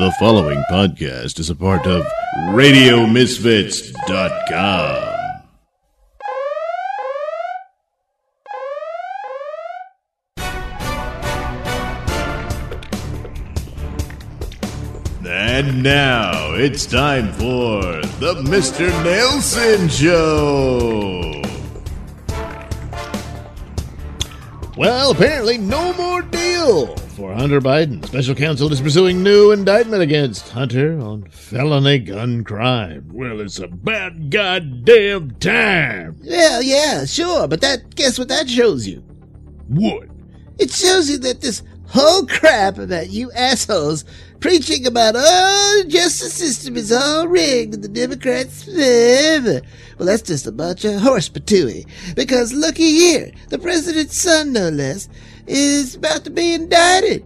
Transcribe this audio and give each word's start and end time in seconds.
The 0.00 0.10
following 0.12 0.64
podcast 0.70 1.38
is 1.38 1.50
a 1.50 1.54
part 1.54 1.86
of 1.86 2.06
RadioMisfits.com. 2.54 5.42
And 15.26 15.82
now 15.82 16.54
it's 16.54 16.86
time 16.86 17.34
for 17.34 17.82
the 18.20 18.36
Mr. 18.46 18.88
Nailsin 19.04 19.90
Show. 19.90 21.42
Well, 24.78 25.10
apparently, 25.10 25.58
no 25.58 25.92
more 25.92 26.22
deal 26.22 26.96
for 27.20 27.34
Hunter 27.34 27.60
Biden. 27.60 28.04
Special 28.06 28.34
counsel 28.34 28.72
is 28.72 28.80
pursuing 28.80 29.22
new 29.22 29.50
indictment 29.50 30.02
against 30.02 30.48
Hunter 30.48 30.98
on 30.98 31.28
felony 31.28 31.98
gun 31.98 32.42
crime. 32.44 33.10
Well, 33.12 33.40
it's 33.40 33.58
about 33.58 34.30
goddamn 34.30 35.32
time. 35.32 36.16
Well, 36.24 36.62
yeah, 36.62 37.04
sure, 37.04 37.46
but 37.46 37.60
that 37.60 37.94
guess 37.94 38.18
what 38.18 38.28
that 38.28 38.48
shows 38.48 38.88
you? 38.88 39.04
What? 39.68 40.08
It 40.58 40.70
shows 40.70 41.10
you 41.10 41.18
that 41.18 41.42
this 41.42 41.62
whole 41.88 42.24
crap 42.24 42.78
about 42.78 43.10
you 43.10 43.30
assholes 43.32 44.06
preaching 44.40 44.86
about 44.86 45.14
oh 45.18 45.82
the 45.84 45.90
justice 45.90 46.32
system 46.32 46.74
is 46.76 46.90
all 46.90 47.28
rigged 47.28 47.74
and 47.74 47.84
the 47.84 47.88
Democrats 47.88 48.64
forever. 48.64 49.60
Well, 50.00 50.06
that's 50.06 50.22
just 50.22 50.46
a 50.46 50.52
bunch 50.52 50.86
of 50.86 50.98
horse 51.02 51.28
patooey. 51.28 51.86
Because 52.16 52.54
looky 52.54 52.90
here, 52.90 53.32
the 53.50 53.58
president's 53.58 54.16
son, 54.16 54.54
no 54.54 54.70
less, 54.70 55.10
is 55.46 55.96
about 55.96 56.24
to 56.24 56.30
be 56.30 56.54
indicted 56.54 57.22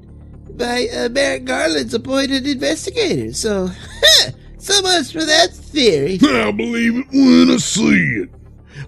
by 0.58 0.88
uh, 0.88 1.08
Merrick 1.10 1.44
Garland's 1.44 1.94
appointed 1.94 2.44
investigator. 2.48 3.32
So, 3.32 3.70
so 4.58 4.82
much 4.82 5.12
for 5.12 5.24
that 5.24 5.52
theory. 5.52 6.18
I'll 6.24 6.50
believe 6.50 6.96
it 6.96 7.06
when 7.12 7.52
I 7.52 7.58
see 7.58 8.24
it. 8.24 8.30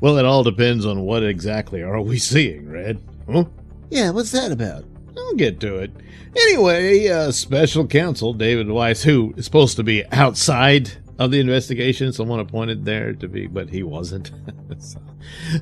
Well, 0.01 0.19
it 0.19 0.25
all 0.25 0.43
depends 0.43 0.85
on 0.85 1.03
what 1.03 1.23
exactly 1.23 1.81
are 1.81 2.01
we 2.01 2.19
seeing, 2.19 2.69
Red. 2.69 3.01
Huh? 3.31 3.45
Yeah, 3.89 4.11
what's 4.11 4.33
that 4.33 4.51
about? 4.51 4.85
I'll 5.17 5.35
get 5.35 5.61
to 5.61 5.77
it. 5.77 5.93
Anyway, 6.37 7.07
uh, 7.07 7.31
special 7.31 7.87
counsel 7.87 8.35
David 8.35 8.69
Weiss, 8.69 9.05
who 9.05 9.33
is 9.37 9.45
supposed 9.45 9.77
to 9.77 9.85
be 9.85 10.05
outside 10.11 10.91
of 11.19 11.31
the 11.31 11.41
investigation, 11.41 12.13
someone 12.13 12.41
appointed 12.41 12.85
there 12.85 13.15
to 13.15 13.29
be, 13.29 13.47
but 13.47 13.71
he 13.71 13.83
wasn't. 13.83 14.33
so, 14.79 15.01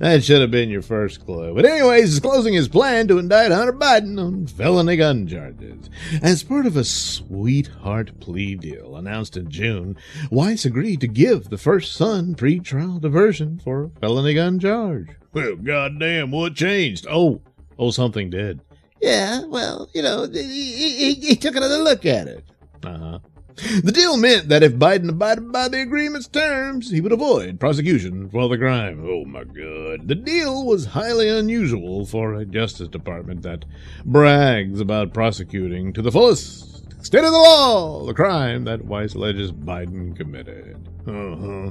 that 0.01 0.25
should 0.25 0.41
have 0.41 0.51
been 0.51 0.69
your 0.69 0.83
first 0.83 1.25
clue. 1.25 1.55
But 1.55 1.65
anyways, 1.65 2.11
he's 2.11 2.21
closing 2.21 2.55
his 2.55 2.69
plan 2.69 3.07
to 3.09 3.19
indict 3.19 3.53
Hunter 3.53 3.73
Biden 3.73 4.21
on 4.21 4.47
felony 4.47 4.97
gun 4.97 5.27
charges. 5.27 5.89
As 6.23 6.43
part 6.43 6.67
of 6.67 6.77
a 6.77 6.85
sweetheart 6.85 8.19
plea 8.21 8.57
deal 8.57 8.97
announced 8.97 9.37
in 9.37 9.51
June, 9.51 9.97
Weiss 10.31 10.65
agreed 10.65 11.01
to 11.03 11.09
give 11.09 11.49
the 11.51 11.59
first 11.59 11.95
son 11.95 12.35
pre-trial 12.35 12.99
diversion 12.99 13.61
for 13.63 13.85
a 13.85 13.91
felony 14.01 14.35
gun 14.35 14.59
charge. 14.59 15.09
Well, 15.33 15.57
goddamn, 15.57 16.31
what 16.31 16.55
changed? 16.55 17.07
Oh, 17.09 17.41
oh, 17.79 17.91
something 17.91 18.31
did. 18.31 18.61
Yeah, 19.01 19.45
well, 19.45 19.89
you 19.93 20.03
know, 20.03 20.27
he, 20.27 20.43
he, 20.43 21.15
he 21.15 21.37
took 21.37 21.57
another 21.57 21.79
look 21.79 22.07
at 22.07 22.27
it. 22.27 22.45
Uh 22.83 22.99
huh. 22.99 23.19
The 23.57 23.93
deal 23.93 24.17
meant 24.17 24.49
that 24.49 24.63
if 24.65 24.75
Biden 24.75 25.09
abided 25.09 25.53
by 25.53 25.69
the 25.69 25.83
agreement's 25.83 26.27
terms, 26.27 26.91
he 26.91 27.01
would 27.01 27.13
avoid 27.13 27.61
prosecution 27.61 28.29
for 28.29 28.49
the 28.49 28.59
crime. 28.59 29.05
Oh 29.07 29.25
my 29.25 29.45
god. 29.45 30.09
The 30.09 30.17
deal 30.17 30.65
was 30.65 30.87
highly 30.87 31.29
unusual 31.29 32.05
for 32.05 32.35
a 32.35 32.45
Justice 32.45 32.89
Department 32.89 33.43
that 33.43 33.65
brags 34.05 34.81
about 34.81 35.15
prosecuting 35.15 35.93
to 35.93 36.03
the 36.03 36.11
fullest 36.11 36.85
extent 36.99 37.27
of 37.27 37.33
the 37.33 37.39
law 37.39 38.07
the 38.07 38.15
crime 38.15 38.65
that 38.65 38.85
Weiss 38.85 39.15
alleges 39.15 39.53
Biden 39.53 40.17
committed. 40.17 40.77
Uh 41.07 41.37
huh. 41.37 41.71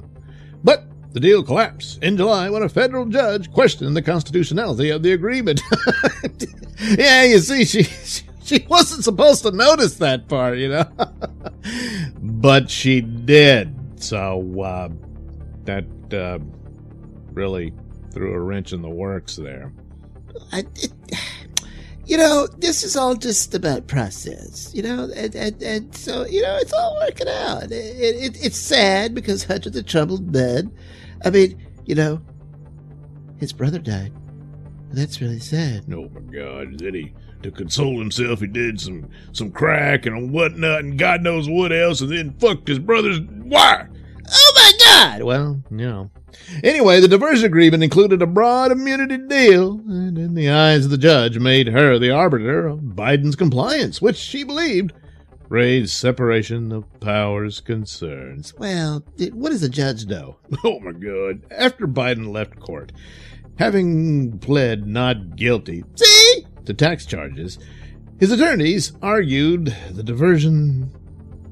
But 0.64 0.86
the 1.12 1.20
deal 1.20 1.44
collapsed 1.44 2.02
in 2.02 2.18
July 2.18 2.50
when 2.50 2.64
a 2.64 2.70
federal 2.70 3.06
judge 3.06 3.52
questioned 3.52 3.96
the 3.96 4.02
constitutionality 4.02 4.90
of 4.90 5.04
the 5.04 5.12
agreement. 5.12 5.62
yeah, 6.98 7.24
you 7.24 7.40
see, 7.40 7.66
she, 7.66 7.84
she 7.84 8.24
she 8.62 8.66
wasn't 8.68 9.04
supposed 9.04 9.44
to 9.44 9.52
notice 9.52 9.96
that 9.96 10.28
part, 10.28 10.58
you 10.58 10.70
know. 10.70 10.86
but 12.22 12.70
she 12.70 13.02
did. 13.02 13.76
So 14.02 14.62
uh, 14.62 14.90
that 15.66 15.86
uh, 16.14 16.40
really 17.32 17.74
threw 18.12 18.34
a 18.34 18.40
wrench 18.40 18.74
in 18.74 18.82
the 18.82 18.90
works 18.90 19.38
there. 19.38 19.74
I, 20.52 20.60
it, 20.76 20.94
you 22.06 22.18
know, 22.18 22.48
this 22.58 22.84
is 22.84 22.96
all 22.96 23.16
just 23.16 23.56
about 23.56 23.88
process, 23.88 24.72
you 24.74 24.84
know, 24.84 25.10
and, 25.16 25.34
and, 25.36 25.64
and 25.64 25.96
so, 25.96 26.26
you 26.26 26.42
know, 26.42 26.58
it's 26.58 26.74
all 26.74 27.00
working 27.02 27.30
out. 27.30 27.64
It, 27.64 27.74
it, 27.74 28.46
it's 28.46 28.58
sad 28.58 29.16
because 29.16 29.44
Hunter's 29.46 29.76
a 29.76 29.84
troubled 29.84 30.34
man. 30.34 30.72
I 31.26 31.30
mean, 31.30 31.60
you 31.86 31.96
know, 31.96 32.22
his 33.38 33.54
brother 33.54 33.80
died. 33.80 34.14
That's 34.92 35.22
really 35.22 35.40
sad. 35.40 35.86
Oh 35.92 36.10
my 36.10 36.22
God, 36.32 36.78
did 36.78 36.94
he? 36.94 37.14
To 37.44 37.52
console 37.52 38.00
himself, 38.00 38.40
he 38.40 38.48
did 38.48 38.80
some 38.80 39.10
some 39.34 39.52
crack 39.52 40.06
and 40.06 40.32
whatnot, 40.32 40.80
and 40.80 40.98
God 40.98 41.22
knows 41.22 41.50
what 41.50 41.74
else, 41.74 42.00
and 42.00 42.10
then 42.10 42.34
fucked 42.40 42.70
his 42.70 42.80
brother's 42.80 43.20
wife. 43.20 43.88
Oh 44.32 44.52
my 44.56 44.72
God! 44.86 45.24
Well, 45.24 45.62
you 45.70 45.78
know. 45.78 46.12
Anyway, 46.64 47.02
the 47.02 47.08
diversion 47.10 47.46
agreement 47.46 47.84
included 47.84 48.22
a 48.22 48.28
broad 48.28 48.72
immunity 48.72 49.18
deal, 49.18 49.74
and 49.88 50.18
in 50.18 50.36
the 50.36 50.50
eyes 50.50 50.86
of 50.86 50.92
the 50.92 50.98
judge, 50.98 51.38
made 51.38 51.68
her 51.68 52.00
the 52.00 52.12
arbiter 52.12 52.66
of 52.66 52.80
Biden's 52.80 53.36
compliance, 53.36 54.02
which 54.02 54.16
she 54.16 54.46
believed 54.46 54.94
raised 55.50 55.92
separation 55.92 56.72
of 56.72 57.00
powers 57.02 57.60
concerns. 57.60 58.54
Well, 58.58 59.04
what 59.34 59.50
does 59.50 59.62
the 59.62 59.70
judge 59.70 60.06
know? 60.06 60.38
Oh 60.64 60.80
my 60.80 60.94
God! 60.94 61.44
After 61.52 61.88
Biden 61.88 62.32
left 62.32 62.60
court, 62.60 62.94
having 63.58 64.40
pled 64.40 64.88
not 64.88 65.36
guilty, 65.36 65.84
see 65.96 66.46
to 66.66 66.74
tax 66.74 67.06
charges, 67.06 67.60
his 68.20 68.32
attorneys 68.32 68.94
argued 69.02 69.76
the 69.92 70.04
diversion 70.04 70.92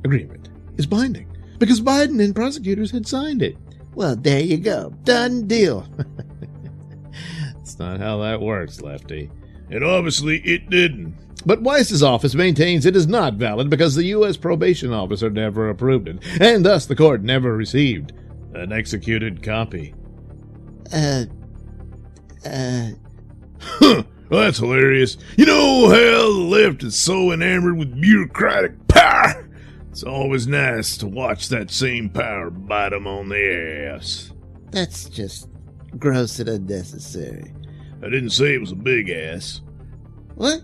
agreement 0.03 0.49
is 0.77 0.85
binding 0.85 1.27
because 1.59 1.81
Biden 1.81 2.23
and 2.23 2.35
prosecutors 2.35 2.91
had 2.91 3.07
signed 3.07 3.41
it. 3.41 3.57
Well, 3.93 4.15
there 4.15 4.39
you 4.39 4.57
go. 4.57 4.91
Done 5.03 5.47
deal. 5.47 5.87
That's 7.55 7.77
not 7.77 7.99
how 7.99 8.19
that 8.19 8.41
works, 8.41 8.81
Lefty. 8.81 9.29
And 9.69 9.83
obviously 9.83 10.39
it 10.39 10.69
didn't. 10.69 11.15
But 11.45 11.61
Weiss's 11.61 12.03
office 12.03 12.35
maintains 12.35 12.85
it 12.85 12.95
is 12.95 13.07
not 13.07 13.35
valid 13.35 13.69
because 13.69 13.95
the 13.95 14.05
U.S. 14.05 14.37
probation 14.37 14.93
officer 14.93 15.29
never 15.29 15.69
approved 15.69 16.07
it, 16.07 16.19
and 16.39 16.63
thus 16.63 16.85
the 16.85 16.95
court 16.95 17.23
never 17.23 17.55
received 17.55 18.13
an 18.53 18.71
executed 18.71 19.41
copy. 19.41 19.93
Uh, 20.93 21.25
uh. 22.45 22.89
Huh. 23.59 24.03
Well, 24.31 24.43
that's 24.43 24.59
hilarious. 24.59 25.17
You 25.35 25.45
know 25.45 25.89
how 25.89 26.31
the 26.31 26.45
left 26.47 26.83
is 26.83 26.97
so 26.97 27.33
enamored 27.33 27.77
with 27.77 27.99
bureaucratic 27.99 28.87
power? 28.87 29.49
It's 29.89 30.03
always 30.03 30.47
nice 30.47 30.95
to 30.99 31.07
watch 31.07 31.49
that 31.49 31.69
same 31.69 32.09
power 32.09 32.49
bite 32.49 32.91
them 32.91 33.07
on 33.07 33.27
the 33.27 33.91
ass. 33.93 34.31
That's 34.71 35.09
just 35.09 35.49
gross 35.99 36.39
and 36.39 36.47
unnecessary. 36.47 37.53
I 38.01 38.05
didn't 38.05 38.29
say 38.29 38.53
it 38.53 38.61
was 38.61 38.71
a 38.71 38.75
big 38.75 39.09
ass. 39.09 39.59
What? 40.35 40.61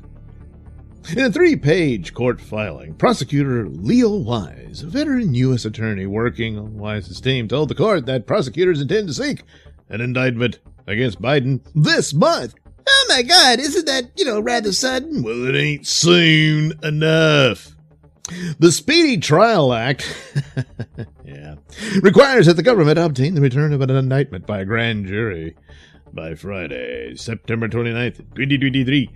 In 1.12 1.20
a 1.20 1.30
three 1.30 1.58
page 1.58 2.14
court 2.14 2.40
filing, 2.40 2.94
prosecutor 2.94 3.68
Leo 3.68 4.16
Wise, 4.16 4.82
a 4.82 4.88
veteran 4.88 5.34
U.S. 5.34 5.66
attorney 5.66 6.06
working 6.06 6.58
on 6.58 6.78
Weiss's 6.78 7.20
team, 7.20 7.50
told 7.50 7.68
the 7.68 7.76
court 7.76 8.06
that 8.06 8.28
prosecutors 8.28 8.80
intend 8.80 9.10
to 9.10 9.14
seek 9.14 9.44
an 9.90 10.00
indictment 10.00 10.60
against 10.88 11.22
Biden 11.22 11.60
this 11.76 12.14
month. 12.14 12.56
Oh 12.88 13.06
my 13.10 13.22
God, 13.22 13.60
isn't 13.60 13.86
that, 13.86 14.12
you 14.16 14.26
know, 14.26 14.40
rather 14.40 14.72
sudden? 14.72 15.24
Well, 15.24 15.48
it 15.48 15.56
ain't 15.56 15.88
soon 15.88 16.74
enough. 16.84 17.76
The 18.60 18.72
Speedy 18.72 19.18
Trial 19.18 19.74
Act 19.74 20.06
yeah, 21.26 21.56
requires 22.02 22.46
that 22.48 22.56
the 22.56 22.64
government 22.64 23.00
obtain 23.00 23.36
the 23.36 23.42
return 23.42 23.72
of 23.72 23.82
an 23.82 23.90
indictment 23.90 24.46
by 24.46 24.60
a 24.60 24.66
grand 24.66 25.06
jury 25.08 25.56
by 26.14 26.36
Friday, 26.36 27.16
September 27.16 27.70
29th, 27.70 28.18
2023. 28.36 29.10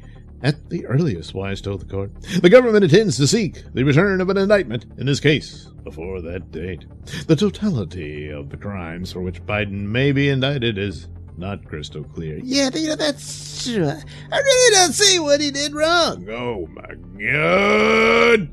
At 0.43 0.69
the 0.69 0.85
earliest, 0.87 1.35
Wise 1.35 1.61
told 1.61 1.81
the 1.81 1.85
court, 1.85 2.11
the 2.41 2.49
government 2.49 2.83
intends 2.83 3.17
to 3.17 3.27
seek 3.27 3.63
the 3.73 3.83
return 3.83 4.21
of 4.21 4.29
an 4.29 4.37
indictment 4.37 4.85
in 4.97 5.05
this 5.05 5.19
case 5.19 5.69
before 5.83 6.21
that 6.21 6.51
date. 6.51 6.85
The 7.27 7.35
totality 7.35 8.29
of 8.29 8.49
the 8.49 8.57
crimes 8.57 9.11
for 9.11 9.21
which 9.21 9.43
Biden 9.43 9.83
may 9.83 10.11
be 10.11 10.29
indicted 10.29 10.77
is 10.77 11.07
not 11.37 11.65
crystal 11.65 12.03
clear. 12.03 12.39
Yeah, 12.43 12.69
you 12.73 12.89
know, 12.89 12.95
that's 12.95 13.63
true. 13.63 13.87
I 13.87 14.37
really 14.37 14.75
don't 14.75 14.93
see 14.93 15.19
what 15.19 15.41
he 15.41 15.51
did 15.51 15.73
wrong. 15.73 16.27
Oh 16.29 16.67
my 16.67 16.95
god! 17.19 18.49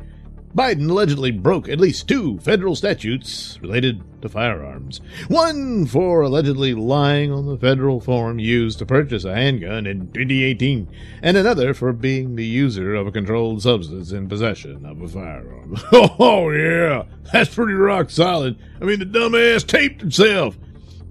Biden 0.54 0.90
allegedly 0.90 1.30
broke 1.30 1.68
at 1.68 1.78
least 1.78 2.08
two 2.08 2.38
federal 2.40 2.74
statutes 2.74 3.58
related 3.62 4.02
to 4.22 4.28
firearms. 4.28 5.00
One 5.28 5.86
for 5.86 6.22
allegedly 6.22 6.74
lying 6.74 7.30
on 7.30 7.46
the 7.46 7.56
federal 7.56 8.00
form 8.00 8.38
used 8.40 8.78
to 8.80 8.86
purchase 8.86 9.24
a 9.24 9.34
handgun 9.34 9.86
in 9.86 10.10
2018, 10.12 10.88
and 11.22 11.36
another 11.36 11.74
for 11.74 11.92
being 11.92 12.34
the 12.34 12.44
user 12.46 12.94
of 12.94 13.06
a 13.06 13.12
controlled 13.12 13.62
substance 13.62 14.10
in 14.10 14.28
possession 14.28 14.84
of 14.84 15.00
a 15.00 15.08
firearm. 15.08 15.76
Oh, 15.92 16.50
yeah, 16.50 17.04
that's 17.32 17.54
pretty 17.54 17.74
rock 17.74 18.10
solid. 18.10 18.58
I 18.80 18.84
mean, 18.84 18.98
the 18.98 19.04
dumbass 19.06 19.64
taped 19.66 20.00
himself 20.00 20.58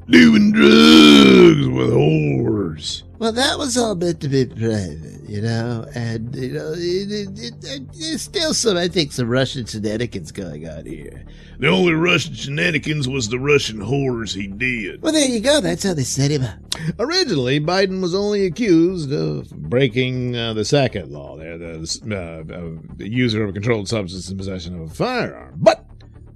doing 0.09 0.51
drugs 0.51 1.67
with 1.67 1.91
whores. 1.91 3.03
Well, 3.19 3.31
that 3.31 3.57
was 3.57 3.77
all 3.77 3.95
meant 3.95 4.21
to 4.21 4.29
be 4.29 4.45
private, 4.45 5.27
you 5.27 5.41
know, 5.41 5.87
and, 5.95 6.35
you 6.35 6.53
know, 6.53 6.71
it, 6.75 7.39
it, 7.39 7.65
it, 7.65 7.93
there's 7.93 8.21
still 8.21 8.53
some, 8.53 8.77
I 8.77 8.87
think, 8.87 9.11
some 9.11 9.27
Russian 9.27 9.65
shenanigans 9.65 10.31
going 10.31 10.69
on 10.69 10.85
here. 10.85 11.25
The 11.59 11.67
only 11.67 11.93
Russian 11.93 12.35
shenanigans 12.35 13.07
was 13.09 13.29
the 13.29 13.39
Russian 13.39 13.79
whores 13.79 14.35
he 14.35 14.45
did. 14.45 15.01
Well, 15.01 15.13
there 15.13 15.27
you 15.27 15.39
go. 15.39 15.61
That's 15.61 15.81
how 15.81 15.95
they 15.95 16.03
set 16.03 16.29
him 16.29 16.43
up. 16.43 16.59
Originally, 16.99 17.59
Biden 17.59 17.99
was 17.99 18.13
only 18.13 18.45
accused 18.45 19.11
of 19.11 19.49
breaking 19.49 20.35
uh, 20.35 20.53
the 20.53 20.63
second 20.63 21.11
law 21.11 21.37
there, 21.37 21.57
the, 21.57 21.79
uh, 22.11 22.53
uh, 22.53 22.93
the 22.97 23.09
user 23.09 23.43
of 23.43 23.49
a 23.49 23.53
controlled 23.53 23.89
substance 23.89 24.29
in 24.29 24.37
possession 24.37 24.79
of 24.79 24.91
a 24.91 24.93
firearm. 24.93 25.55
But, 25.57 25.83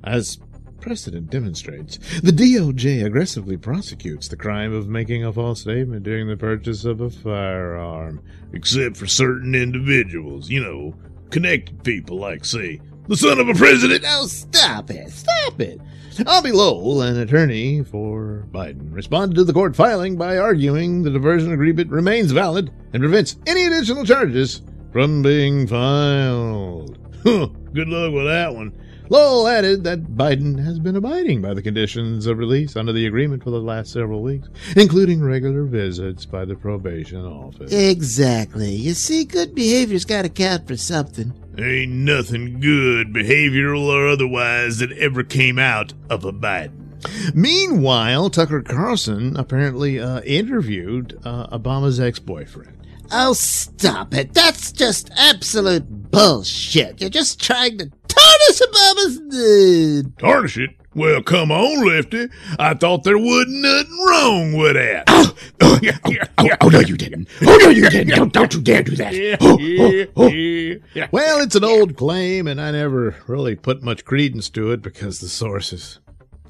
as 0.03 0.39
precedent 0.81 1.29
demonstrates, 1.29 1.97
the 2.21 2.31
DOJ 2.31 3.05
aggressively 3.05 3.55
prosecutes 3.55 4.27
the 4.27 4.35
crime 4.35 4.73
of 4.73 4.87
making 4.87 5.23
a 5.23 5.31
false 5.31 5.61
statement 5.61 6.03
during 6.03 6.27
the 6.27 6.35
purchase 6.35 6.83
of 6.83 6.99
a 6.99 7.09
firearm. 7.09 8.21
Except 8.51 8.97
for 8.97 9.07
certain 9.07 9.55
individuals, 9.55 10.49
you 10.49 10.61
know, 10.61 10.95
connected 11.29 11.83
people 11.83 12.17
like, 12.17 12.43
say, 12.43 12.81
the 13.07 13.15
son 13.15 13.39
of 13.39 13.47
a 13.47 13.53
president. 13.53 14.03
Oh, 14.05 14.27
stop 14.27 14.89
it. 14.89 15.09
Stop 15.11 15.61
it. 15.61 15.79
Abbe 16.27 16.51
Lowell, 16.51 17.01
an 17.01 17.17
attorney 17.17 17.83
for 17.83 18.45
Biden, 18.51 18.93
responded 18.93 19.35
to 19.35 19.43
the 19.43 19.53
court 19.53 19.75
filing 19.75 20.17
by 20.17 20.37
arguing 20.37 21.03
the 21.03 21.09
diversion 21.09 21.53
agreement 21.53 21.89
remains 21.89 22.31
valid 22.31 22.71
and 22.93 23.01
prevents 23.01 23.37
any 23.47 23.65
additional 23.65 24.05
charges 24.05 24.61
from 24.91 25.21
being 25.21 25.65
filed. 25.67 26.97
Good 27.23 27.87
luck 27.87 28.13
with 28.13 28.25
that 28.25 28.53
one. 28.53 28.73
Lowell 29.11 29.45
added 29.49 29.83
that 29.83 30.15
Biden 30.15 30.63
has 30.63 30.79
been 30.79 30.95
abiding 30.95 31.41
by 31.41 31.53
the 31.53 31.61
conditions 31.61 32.27
of 32.27 32.37
release 32.37 32.77
under 32.77 32.93
the 32.93 33.07
agreement 33.07 33.43
for 33.43 33.49
the 33.49 33.59
last 33.59 33.91
several 33.91 34.21
weeks, 34.21 34.47
including 34.77 35.21
regular 35.21 35.65
visits 35.65 36.25
by 36.25 36.45
the 36.45 36.55
probation 36.55 37.25
office. 37.25 37.73
Exactly. 37.73 38.71
You 38.71 38.93
see, 38.93 39.25
good 39.25 39.53
behavior's 39.53 40.05
got 40.05 40.21
to 40.21 40.29
count 40.29 40.65
for 40.65 40.77
something. 40.77 41.33
Ain't 41.57 41.91
nothing 41.91 42.61
good, 42.61 43.11
behavioral 43.11 43.83
or 43.87 44.07
otherwise, 44.07 44.77
that 44.77 44.93
ever 44.93 45.23
came 45.23 45.59
out 45.59 45.91
of 46.09 46.23
a 46.23 46.31
Biden. 46.31 47.35
Meanwhile, 47.35 48.29
Tucker 48.29 48.61
Carlson 48.61 49.35
apparently 49.35 49.99
uh, 49.99 50.21
interviewed 50.21 51.19
uh, 51.25 51.47
Obama's 51.47 51.99
ex 51.99 52.17
boyfriend. 52.17 52.77
Oh, 53.13 53.33
stop 53.33 54.13
it. 54.13 54.33
That's 54.33 54.71
just 54.71 55.11
absolute 55.17 55.83
bullshit. 56.11 57.01
You're 57.01 57.09
just 57.09 57.41
trying 57.41 57.77
to 57.79 57.91
tarnish 58.13 58.61
Obama's 58.61 59.19
name. 59.21 60.13
Tarnish 60.17 60.57
it? 60.57 60.71
Well, 60.93 61.21
come 61.23 61.51
on, 61.51 61.87
Lefty. 61.87 62.27
I 62.59 62.73
thought 62.73 63.03
there 63.05 63.17
wasn't 63.17 63.61
nothing 63.61 64.05
wrong 64.05 64.53
with 64.57 64.73
that. 64.73 65.05
Oh, 65.07 65.33
oh, 65.61 65.79
oh, 66.05 66.11
oh, 66.39 66.47
oh, 66.59 66.67
no, 66.67 66.79
you 66.79 66.97
didn't. 66.97 67.29
Oh, 67.43 67.57
no, 67.61 67.69
you 67.69 67.89
didn't. 67.89 68.13
Don't, 68.13 68.33
don't 68.33 68.53
you 68.53 68.61
dare 68.61 68.83
do 68.83 68.97
that. 68.97 69.13
Oh, 69.39 69.57
oh, 69.79 70.05
oh. 70.17 71.07
Well, 71.11 71.39
it's 71.41 71.55
an 71.55 71.63
old 71.63 71.95
claim, 71.95 72.45
and 72.45 72.59
I 72.59 72.71
never 72.71 73.15
really 73.27 73.55
put 73.55 73.81
much 73.83 74.03
credence 74.03 74.49
to 74.49 74.71
it 74.71 74.81
because 74.81 75.21
the 75.21 75.29
source 75.29 75.69
has 75.71 75.99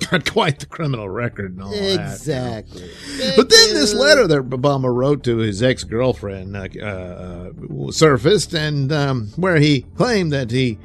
got 0.09 0.25
quite 0.31 0.57
the 0.59 0.65
criminal 0.65 1.07
record 1.07 1.51
and 1.53 1.61
all 1.61 1.71
Exactly. 1.71 2.33
that. 2.33 2.65
Exactly. 2.65 3.33
But 3.37 3.49
then 3.51 3.73
this 3.75 3.93
letter 3.93 4.25
that 4.25 4.49
Obama 4.49 4.91
wrote 4.91 5.23
to 5.25 5.37
his 5.37 5.61
ex 5.61 5.83
girlfriend 5.83 6.55
uh, 6.57 6.67
uh, 6.83 7.91
surfaced, 7.91 8.55
and 8.55 8.91
um, 8.91 9.27
where 9.35 9.57
he 9.57 9.81
claimed 9.97 10.33
that 10.33 10.49
he 10.49 10.79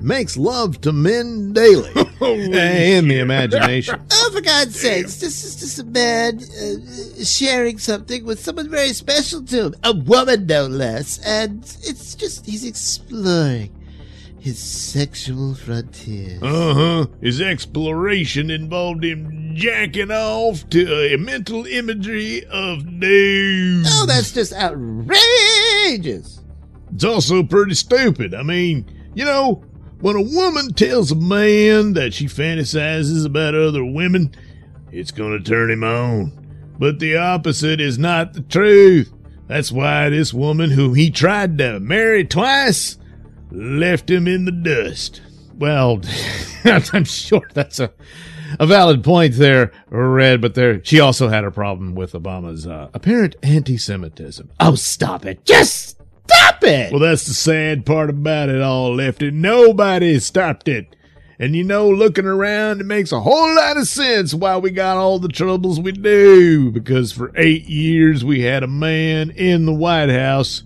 makes 0.00 0.36
love 0.36 0.80
to 0.82 0.92
men 0.92 1.52
daily 1.52 1.90
in 2.20 3.08
the 3.08 3.18
imagination. 3.20 4.00
Oh, 4.20 4.30
for 4.30 4.40
God's 4.42 4.78
sakes, 4.78 5.20
this 5.20 5.42
is 5.42 5.56
just 5.56 5.78
a 5.78 5.84
man 5.84 6.38
uh, 6.38 7.24
sharing 7.24 7.78
something 7.78 8.26
with 8.26 8.38
someone 8.38 8.68
very 8.68 8.92
special 8.92 9.42
to 9.44 9.66
him. 9.66 9.74
A 9.84 9.94
woman, 9.94 10.44
no 10.46 10.66
less. 10.66 11.18
And 11.24 11.60
it's 11.82 12.14
just, 12.14 12.44
he's 12.44 12.64
exploring 12.64 13.70
his 14.38 14.58
sexual 14.58 15.54
frontier. 15.54 16.38
Uh 16.42 16.74
huh. 16.74 17.06
His 17.22 17.40
exploration 17.40 18.50
involved 18.50 19.04
him 19.04 19.54
jacking 19.54 20.10
off 20.10 20.68
to 20.70 21.14
a 21.14 21.16
mental 21.16 21.66
imagery 21.66 22.44
of 22.46 22.84
nude. 22.86 23.86
Oh, 23.88 24.04
that's 24.06 24.32
just 24.32 24.52
outrageous. 24.52 26.40
It's 26.94 27.04
also 27.04 27.42
pretty 27.42 27.74
stupid. 27.74 28.34
I 28.34 28.42
mean, 28.42 28.84
you 29.14 29.24
know, 29.24 29.64
when 30.00 30.16
a 30.16 30.22
woman 30.22 30.72
tells 30.72 31.10
a 31.10 31.16
man 31.16 31.94
that 31.94 32.14
she 32.14 32.26
fantasizes 32.26 33.26
about 33.26 33.54
other 33.54 33.84
women, 33.84 34.34
it's 34.92 35.10
going 35.10 35.32
to 35.32 35.50
turn 35.50 35.70
him 35.70 35.84
on. 35.84 36.32
But 36.78 36.98
the 36.98 37.16
opposite 37.16 37.80
is 37.80 37.98
not 37.98 38.32
the 38.32 38.42
truth. 38.42 39.12
That's 39.46 39.72
why 39.72 40.08
this 40.10 40.32
woman, 40.32 40.70
whom 40.70 40.94
he 40.94 41.10
tried 41.10 41.58
to 41.58 41.80
marry 41.80 42.24
twice, 42.24 42.98
left 43.50 44.10
him 44.10 44.28
in 44.28 44.44
the 44.44 44.52
dust. 44.52 45.20
Well, 45.56 46.00
I'm 46.64 47.04
sure 47.04 47.48
that's 47.54 47.80
a 47.80 47.92
a 48.58 48.66
valid 48.66 49.04
point 49.04 49.34
there, 49.34 49.72
Red, 49.90 50.40
but 50.40 50.54
there 50.54 50.82
she 50.84 51.00
also 51.00 51.28
had 51.28 51.44
a 51.44 51.50
problem 51.50 51.94
with 51.94 52.12
Obama's 52.12 52.66
uh, 52.66 52.88
apparent 52.94 53.36
anti-Semitism. 53.42 54.50
Oh, 54.60 54.74
stop 54.74 55.26
it. 55.26 55.44
Just 55.44 55.97
stop 56.28 56.62
it. 56.64 56.90
Well, 56.92 57.00
that's 57.00 57.26
the 57.26 57.34
sad 57.34 57.86
part 57.86 58.10
about 58.10 58.48
it 58.48 58.60
all, 58.60 58.94
Lefty. 58.94 59.30
Nobody 59.30 60.18
stopped 60.20 60.68
it. 60.68 60.94
And 61.40 61.54
you 61.54 61.62
know, 61.62 61.88
looking 61.88 62.24
around, 62.26 62.80
it 62.80 62.84
makes 62.86 63.12
a 63.12 63.20
whole 63.20 63.54
lot 63.54 63.76
of 63.76 63.86
sense 63.86 64.34
why 64.34 64.56
we 64.56 64.70
got 64.70 64.96
all 64.96 65.20
the 65.20 65.28
troubles 65.28 65.78
we 65.78 65.92
do. 65.92 66.72
Because 66.72 67.12
for 67.12 67.30
eight 67.36 67.64
years, 67.68 68.24
we 68.24 68.40
had 68.42 68.64
a 68.64 68.68
man 68.68 69.30
in 69.30 69.64
the 69.64 69.72
White 69.72 70.10
House 70.10 70.64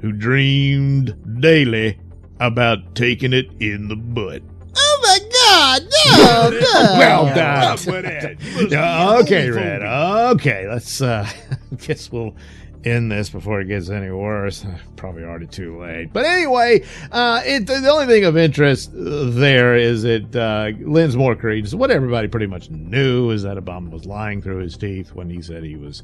who 0.00 0.12
dreamed 0.12 1.40
daily 1.42 1.98
about 2.40 2.94
taking 2.94 3.34
it 3.34 3.50
in 3.60 3.88
the 3.88 3.96
butt. 3.96 4.42
Oh 4.76 5.00
my 5.02 5.18
God! 5.46 5.82
No, 6.16 6.50
no. 6.58 6.98
well 6.98 7.34
done. 7.34 7.78
Okay, 9.22 9.50
Red. 9.50 9.82
Okay, 9.82 10.66
let's. 10.68 11.02
uh 11.02 11.28
I 11.72 11.74
Guess 11.74 12.10
we'll 12.10 12.34
end 12.84 13.10
this 13.10 13.30
before 13.30 13.60
it 13.60 13.66
gets 13.66 13.90
any 13.90 14.10
worse. 14.10 14.64
Probably 14.96 15.24
already 15.24 15.46
too 15.46 15.80
late. 15.80 16.12
But 16.12 16.24
anyway, 16.24 16.84
uh, 17.10 17.42
it, 17.44 17.66
the 17.66 17.90
only 17.90 18.06
thing 18.06 18.24
of 18.24 18.36
interest 18.36 18.90
there 18.94 19.76
is 19.76 20.04
it 20.04 20.34
uh, 20.34 20.70
lends 20.80 21.16
more 21.16 21.36
credence. 21.36 21.74
What 21.74 21.90
everybody 21.90 22.28
pretty 22.28 22.46
much 22.46 22.70
knew 22.70 23.30
is 23.30 23.42
that 23.42 23.56
Obama 23.56 23.90
was 23.90 24.06
lying 24.06 24.42
through 24.42 24.58
his 24.58 24.76
teeth 24.76 25.14
when 25.14 25.30
he 25.30 25.42
said 25.42 25.62
he 25.62 25.76
was 25.76 26.02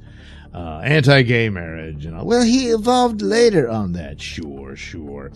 uh, 0.54 0.80
anti-gay 0.84 1.48
marriage 1.48 2.06
and 2.06 2.14
all. 2.14 2.24
Well, 2.24 2.42
he 2.42 2.68
evolved 2.68 3.22
later 3.22 3.68
on 3.68 3.92
that, 3.94 4.20
sure, 4.20 4.76
sure, 4.76 5.32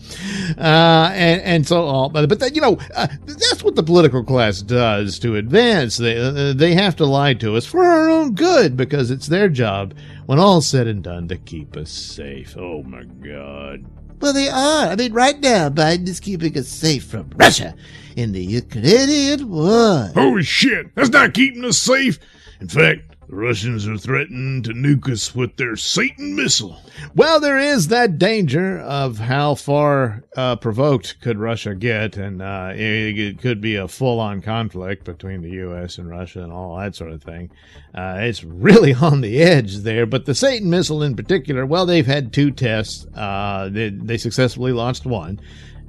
uh, 0.57 1.11
and 1.13 1.41
and 1.41 1.67
so 1.67 1.83
all. 1.83 2.07
But 2.07 2.29
but 2.29 2.39
that, 2.39 2.55
you 2.55 2.61
know 2.61 2.77
uh, 2.95 3.07
that's 3.25 3.61
what 3.61 3.75
the 3.75 3.83
political 3.83 4.23
class 4.23 4.61
does 4.61 5.19
to 5.19 5.35
advance. 5.35 5.97
They 5.97 6.17
uh, 6.17 6.53
they 6.53 6.73
have 6.73 6.95
to 6.97 7.05
lie 7.05 7.33
to 7.35 7.57
us 7.57 7.65
for 7.65 7.83
our 7.83 8.09
own 8.09 8.33
good 8.33 8.77
because 8.77 9.11
it's 9.11 9.27
their 9.27 9.49
job 9.49 9.93
when 10.29 10.37
all's 10.37 10.67
said 10.67 10.85
and 10.85 11.01
done 11.01 11.27
to 11.27 11.35
keep 11.35 11.75
us 11.75 11.89
safe. 11.89 12.55
Oh 12.55 12.83
my 12.83 13.01
God. 13.01 13.83
Well, 14.21 14.31
they 14.31 14.47
are. 14.47 14.89
I 14.89 14.95
mean, 14.95 15.11
right 15.11 15.39
now, 15.39 15.69
Biden 15.69 16.07
is 16.07 16.19
keeping 16.19 16.55
us 16.55 16.67
safe 16.67 17.03
from 17.05 17.31
Russia 17.35 17.73
in 18.15 18.31
the 18.31 18.43
Ukrainian 18.43 19.49
war. 19.49 20.11
Holy 20.13 20.43
shit! 20.43 20.93
That's 20.93 21.09
not 21.09 21.33
keeping 21.33 21.65
us 21.65 21.79
safe. 21.79 22.19
In 22.61 22.67
fact, 22.67 23.15
the 23.29 23.35
Russians 23.35 23.87
are 23.87 23.97
threatening 23.97 24.63
to 24.63 24.71
nuke 24.71 25.07
us 25.07 25.35
with 25.35 25.55
their 25.57 25.75
Satan 25.75 26.35
missile. 26.35 26.81
Well, 27.13 27.39
there 27.39 27.59
is 27.59 27.89
that 27.89 28.17
danger 28.17 28.79
of 28.79 29.19
how 29.19 29.53
far 29.53 30.23
uh, 30.35 30.55
provoked 30.55 31.21
could 31.21 31.37
Russia 31.37 31.75
get, 31.75 32.17
and 32.17 32.41
uh, 32.41 32.71
it, 32.73 33.19
it, 33.19 33.39
could 33.39 33.61
be 33.61 33.75
a 33.75 33.87
full-on 33.87 34.41
conflict 34.41 35.03
between 35.03 35.43
the 35.43 35.51
U.S. 35.51 35.99
and 35.99 36.09
Russia 36.09 36.41
and 36.41 36.51
all 36.51 36.75
that 36.77 36.95
sort 36.95 37.11
of 37.11 37.21
thing. 37.21 37.51
Uh, 37.93 38.17
it's 38.21 38.43
really 38.43 38.93
on 39.01 39.21
the 39.21 39.39
edge 39.43 39.77
there. 39.77 40.07
But 40.07 40.25
the 40.25 40.33
Satan 40.33 40.71
missile 40.71 41.03
in 41.03 41.15
particular, 41.15 41.67
well, 41.67 41.85
they've 41.85 42.05
had 42.07 42.33
two 42.33 42.49
tests. 42.49 43.05
Uh, 43.15 43.69
they, 43.71 43.89
they 43.89 44.17
successfully 44.17 44.71
launched 44.71 45.05
one 45.05 45.39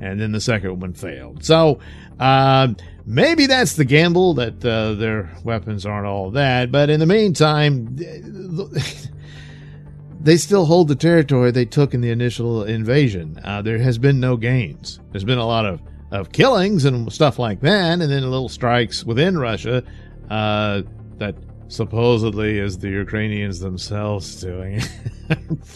and 0.01 0.19
then 0.19 0.33
the 0.33 0.41
second 0.41 0.81
one 0.81 0.95
failed. 0.95 1.45
So 1.45 1.79
uh, 2.19 2.69
maybe 3.11 3.47
that's 3.47 3.75
the 3.75 3.85
gamble 3.85 4.35
that 4.35 4.65
uh, 4.65 4.95
their 4.95 5.31
weapons 5.45 5.85
aren't 5.85 6.07
all 6.07 6.31
that. 6.31 6.71
But 6.71 6.91
in 6.91 7.01
the 7.01 7.07
meantime, 7.07 7.97
they 10.21 10.37
still 10.37 10.65
hold 10.65 10.89
the 10.89 10.95
territory 10.95 11.51
they 11.51 11.65
took 11.65 11.93
in 11.93 12.01
the 12.01 12.11
initial 12.11 12.65
invasion. 12.65 13.39
Uh, 13.45 13.63
there 13.63 13.79
has 13.79 13.99
been 13.99 14.21
no 14.21 14.37
gains. 14.37 15.01
There's 15.11 15.25
been 15.25 15.39
a 15.39 15.47
lot 15.47 15.67
of 15.67 15.81
of 16.13 16.33
killings 16.33 16.85
and 16.85 17.13
stuff 17.13 17.39
like 17.39 17.61
that, 17.61 18.01
and 18.01 18.03
then 18.03 18.29
little 18.29 18.49
strikes 18.49 19.05
within 19.05 19.39
Russia 19.39 19.85
uh, 20.29 20.83
that 21.19 21.37
supposedly 21.69 22.59
is 22.59 22.79
the 22.79 22.89
Ukrainians 22.89 23.61
themselves 23.61 24.41
doing. 24.41 24.83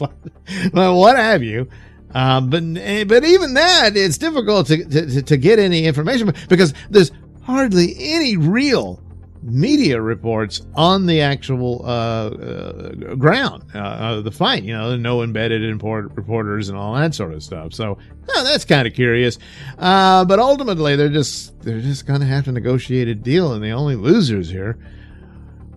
well, 0.73 0.99
what 0.99 1.17
have 1.17 1.45
you? 1.45 1.69
Um, 2.15 2.49
but 2.49 2.63
but 3.09 3.25
even 3.25 3.55
that, 3.55 3.97
it's 3.97 4.19
difficult 4.19 4.69
to, 4.69 4.85
to 4.85 5.23
to 5.23 5.37
get 5.37 5.59
any 5.59 5.85
information 5.85 6.33
because 6.49 6.73
there's 6.91 7.11
hardly 7.45 7.95
any 7.99 8.37
real 8.37 9.01
media 9.43 10.01
reports 10.01 10.63
on 10.75 11.05
the 11.05 11.21
actual 11.21 11.83
uh, 11.85 12.29
uh, 12.31 13.15
ground, 13.15 13.63
uh, 13.75 14.21
the 14.23 14.31
fight. 14.31 14.63
You 14.65 14.73
know, 14.73 14.97
no 14.97 15.23
embedded 15.23 15.63
import 15.63 16.13
reporters 16.15 16.69
and 16.69 16.79
all 16.79 16.95
that 16.95 17.15
sort 17.15 17.33
of 17.33 17.43
stuff. 17.43 17.75
So 17.75 17.99
oh, 18.35 18.45
that's 18.45 18.65
kind 18.65 18.87
of 18.89 18.95
curious. 18.95 19.39
Uh, 19.79 20.25
but 20.25 20.39
ultimately, 20.39 20.97
they're 20.97 21.09
just 21.09 21.61
they're 21.61 21.81
just 21.81 22.07
going 22.07 22.21
to 22.21 22.27
have 22.27 22.45
to 22.45 22.53
negotiate 22.53 23.09
a 23.09 23.15
deal, 23.15 23.53
and 23.53 23.63
the 23.63 23.71
only 23.71 23.97
losers 23.97 24.51
here 24.51 24.79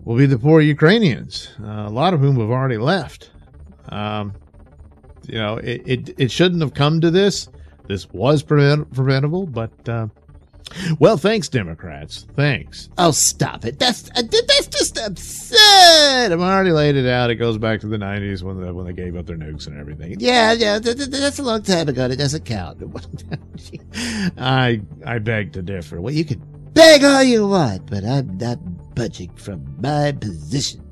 will 0.04 0.16
be 0.16 0.26
the 0.26 0.38
poor 0.38 0.60
Ukrainians, 0.62 1.50
uh, 1.62 1.84
a 1.86 1.90
lot 1.90 2.14
of 2.14 2.20
whom 2.20 2.40
have 2.40 2.50
already 2.50 2.78
left. 2.78 3.30
Um, 3.90 4.34
you 5.26 5.38
know, 5.38 5.58
it, 5.58 5.82
it, 5.84 6.14
it 6.16 6.30
shouldn't 6.30 6.62
have 6.62 6.72
come 6.72 7.02
to 7.02 7.10
this. 7.10 7.48
This 7.86 8.08
was 8.10 8.42
prevent- 8.42 8.90
preventable, 8.94 9.46
but 9.46 9.88
uh, 9.88 10.06
well, 10.98 11.16
thanks, 11.16 11.48
Democrats. 11.48 12.26
Thanks. 12.34 12.88
Oh, 12.98 13.10
stop 13.10 13.64
it! 13.64 13.78
That's 13.78 14.10
uh, 14.10 14.22
that's 14.22 14.66
just 14.66 14.98
absurd. 14.98 16.32
I've 16.32 16.40
already 16.40 16.72
laid 16.72 16.96
it 16.96 17.06
out. 17.06 17.30
It 17.30 17.36
goes 17.36 17.58
back 17.58 17.80
to 17.80 17.86
the 17.86 17.96
'90s 17.96 18.42
when 18.42 18.60
the, 18.60 18.72
when 18.72 18.86
they 18.86 18.92
gave 18.92 19.16
up 19.16 19.26
their 19.26 19.36
nukes 19.36 19.66
and 19.66 19.78
everything. 19.78 20.16
Yeah, 20.18 20.52
yeah, 20.52 20.78
th- 20.78 20.96
th- 20.96 21.08
that's 21.08 21.38
a 21.38 21.42
long 21.42 21.62
time 21.62 21.88
ago. 21.88 22.06
It 22.06 22.16
doesn't 22.16 22.44
count. 22.44 22.82
I 24.38 24.80
I 25.04 25.18
beg 25.18 25.52
to 25.54 25.62
differ. 25.62 26.00
Well, 26.00 26.14
you 26.14 26.24
can 26.24 26.42
beg 26.74 27.04
all 27.04 27.22
you 27.22 27.46
want, 27.46 27.86
but 27.86 28.04
I'm 28.04 28.36
not 28.38 28.58
budging 28.94 29.30
from 29.36 29.64
my 29.80 30.12
position. 30.12 30.84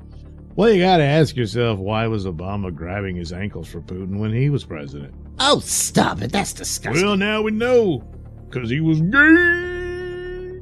Well, 0.55 0.71
you 0.71 0.81
got 0.81 0.97
to 0.97 1.03
ask 1.03 1.35
yourself 1.35 1.77
why 1.77 2.07
was 2.07 2.25
Obama 2.25 2.73
grabbing 2.73 3.15
his 3.15 3.31
ankles 3.31 3.67
for 3.67 3.79
Putin 3.81 4.17
when 4.17 4.33
he 4.33 4.49
was 4.49 4.63
president? 4.63 5.13
Oh, 5.39 5.59
stop 5.59 6.21
it! 6.23 6.31
That's 6.31 6.51
disgusting. 6.53 7.05
Well, 7.05 7.15
now 7.15 7.43
we 7.43 7.51
know, 7.51 8.03
because 8.49 8.69
he 8.69 8.79
was 8.81 8.99
gay. 9.01 10.59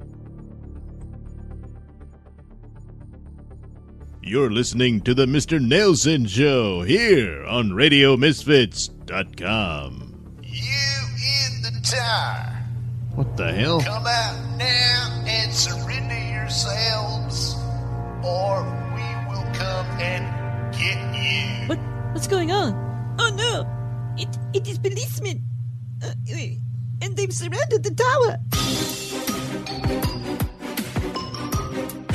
You're 4.21 4.49
listening 4.49 5.01
to 5.01 5.13
the 5.13 5.25
Mr. 5.27 5.59
Nailsin 5.59 6.27
Show 6.27 6.81
here 6.81 7.45
on 7.45 7.69
RadioMisfits.com. 7.69 10.37
You 10.41 11.05
in 11.45 11.61
the 11.61 11.79
tower. 11.83 12.57
What 13.13 13.37
the 13.37 13.53
hell? 13.53 13.81
Come 13.81 14.07
out 14.07 14.57
now 14.57 15.23
and 15.27 15.53
surrender 15.53 16.17
yourselves, 16.17 17.53
or 18.25 18.63
we 18.95 19.03
will 19.29 19.45
come 19.53 19.85
and 20.01 20.73
get 20.73 20.97
you. 21.13 21.67
What? 21.67 21.77
What's 22.13 22.25
going 22.27 22.51
on? 22.51 22.73
Oh 23.19 23.29
no! 23.35 23.67
It 24.17 24.35
it 24.53 24.67
is 24.67 24.79
policemen, 24.79 25.43
uh, 26.03 26.13
and 27.05 27.15
they've 27.15 27.31
surrounded 27.31 27.83
the 27.83 27.91
tower. 27.91 28.39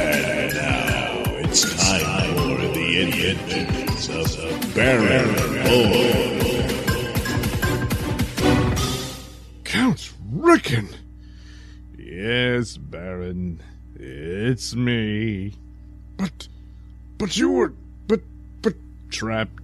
And 0.00 0.54
now 0.54 1.22
it's 1.38 1.62
time 1.76 2.34
for 2.34 2.58
the 2.74 2.88
adventures 3.30 4.36
of 4.38 4.74
Baron 4.74 5.36
Void. 5.64 6.40
Count 9.64 10.12
Reckon. 10.32 10.88
Yes, 11.96 12.76
Baron, 12.76 13.62
it's 13.94 14.74
me. 14.74 15.54
But 16.16 16.48
but 17.16 17.36
you 17.36 17.50
were. 17.50 17.72
But. 18.08 18.22
But. 18.62 18.74
Trapped, 19.10 19.59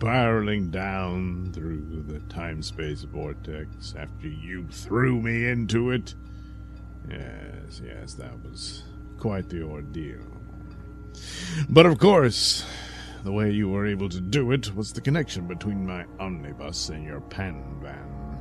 spiraling 0.00 0.70
down 0.70 1.52
through 1.52 2.02
the 2.08 2.20
time 2.20 2.62
space 2.62 3.02
vortex 3.02 3.94
after 3.98 4.28
you 4.28 4.66
threw 4.70 5.20
me 5.20 5.46
into 5.46 5.90
it. 5.90 6.14
Yes, 7.06 7.82
yes, 7.84 8.14
that 8.14 8.32
was 8.42 8.84
quite 9.18 9.50
the 9.50 9.62
ordeal. 9.62 10.24
But 11.68 11.84
of 11.84 11.98
course, 11.98 12.64
the 13.24 13.32
way 13.32 13.50
you 13.50 13.68
were 13.68 13.86
able 13.86 14.08
to 14.08 14.22
do 14.22 14.52
it 14.52 14.74
was 14.74 14.90
the 14.90 15.02
connection 15.02 15.46
between 15.46 15.84
my 15.84 16.06
omnibus 16.18 16.88
and 16.88 17.04
your 17.04 17.20
pan 17.20 17.62
van. 17.82 18.38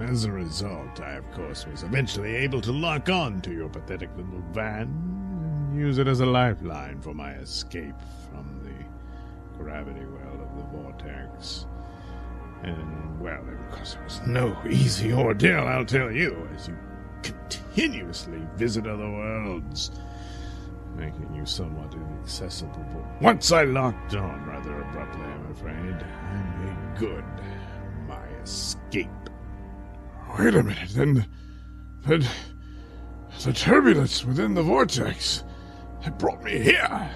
As 0.00 0.26
a 0.26 0.32
result, 0.32 1.00
I, 1.00 1.12
of 1.12 1.30
course, 1.32 1.66
was 1.66 1.82
eventually 1.82 2.36
able 2.36 2.60
to 2.60 2.72
lock 2.72 3.08
on 3.08 3.40
to 3.40 3.54
your 3.54 3.70
pathetic 3.70 4.10
little 4.18 4.44
van 4.52 4.82
and 4.82 5.78
use 5.80 5.96
it 5.96 6.08
as 6.08 6.20
a 6.20 6.26
lifeline 6.26 7.00
for 7.00 7.14
my 7.14 7.32
escape 7.36 7.96
from 8.28 8.60
the 8.62 8.93
gravity 9.58 10.04
well 10.06 10.40
of 10.42 10.56
the 10.56 10.64
vortex. 10.76 11.66
And, 12.62 13.20
well, 13.20 13.40
of 13.40 13.70
course, 13.76 13.94
it 13.94 14.04
was 14.04 14.20
no 14.26 14.56
easy 14.68 15.12
ordeal, 15.12 15.66
I'll 15.66 15.84
tell 15.84 16.10
you, 16.10 16.48
as 16.54 16.68
you 16.68 16.76
continuously 17.22 18.42
visit 18.56 18.86
other 18.86 19.10
worlds, 19.10 19.90
making 20.96 21.34
you 21.34 21.44
somewhat 21.44 21.92
inaccessible. 21.92 22.86
But 22.92 23.22
once 23.22 23.52
I 23.52 23.64
locked 23.64 24.14
on 24.14 24.46
rather 24.46 24.80
abruptly, 24.80 25.24
I'm 25.24 25.50
afraid, 25.50 26.02
I 26.02 26.64
made 26.64 26.98
good 26.98 27.24
my 28.08 28.26
escape. 28.42 29.08
Wait 30.38 30.54
a 30.54 30.62
minute, 30.62 30.90
then. 30.90 31.26
Then. 32.06 32.26
The 33.42 33.52
turbulence 33.52 34.24
within 34.24 34.54
the 34.54 34.62
vortex. 34.62 35.44
It 36.06 36.18
brought 36.18 36.42
me 36.42 36.58
here. 36.58 37.10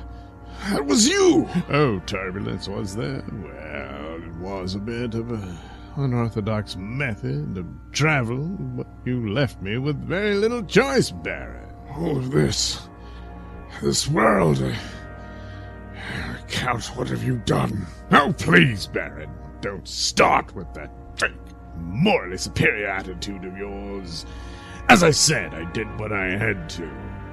That 0.70 0.84
was 0.84 1.08
you. 1.08 1.48
Oh, 1.70 2.00
turbulence 2.06 2.68
was 2.68 2.94
there? 2.94 3.24
Well, 3.32 4.22
it 4.22 4.34
was 4.34 4.74
a 4.74 4.78
bit 4.78 5.14
of 5.14 5.32
a 5.32 5.58
unorthodox 5.96 6.76
method 6.76 7.56
of 7.56 7.66
travel, 7.92 8.46
but 8.48 8.86
you 9.04 9.32
left 9.32 9.62
me 9.62 9.78
with 9.78 9.96
very 9.96 10.34
little 10.34 10.62
choice, 10.62 11.10
Baron. 11.10 11.74
All 11.96 12.18
of 12.18 12.30
this, 12.30 12.88
this 13.82 14.06
world. 14.08 14.62
Uh, 14.62 14.74
Count, 16.48 16.84
what 16.96 17.08
have 17.08 17.24
you 17.24 17.38
done? 17.38 17.86
Oh, 18.12 18.34
please, 18.38 18.86
Baron, 18.86 19.30
don't 19.60 19.86
start 19.88 20.54
with 20.54 20.72
that 20.74 20.90
fake, 21.16 21.32
morally 21.76 22.38
superior 22.38 22.88
attitude 22.88 23.44
of 23.44 23.56
yours. 23.56 24.26
As 24.88 25.02
I 25.02 25.10
said, 25.10 25.54
I 25.54 25.70
did 25.72 25.86
what 25.98 26.12
I 26.12 26.36
had 26.36 26.68
to 26.70 26.90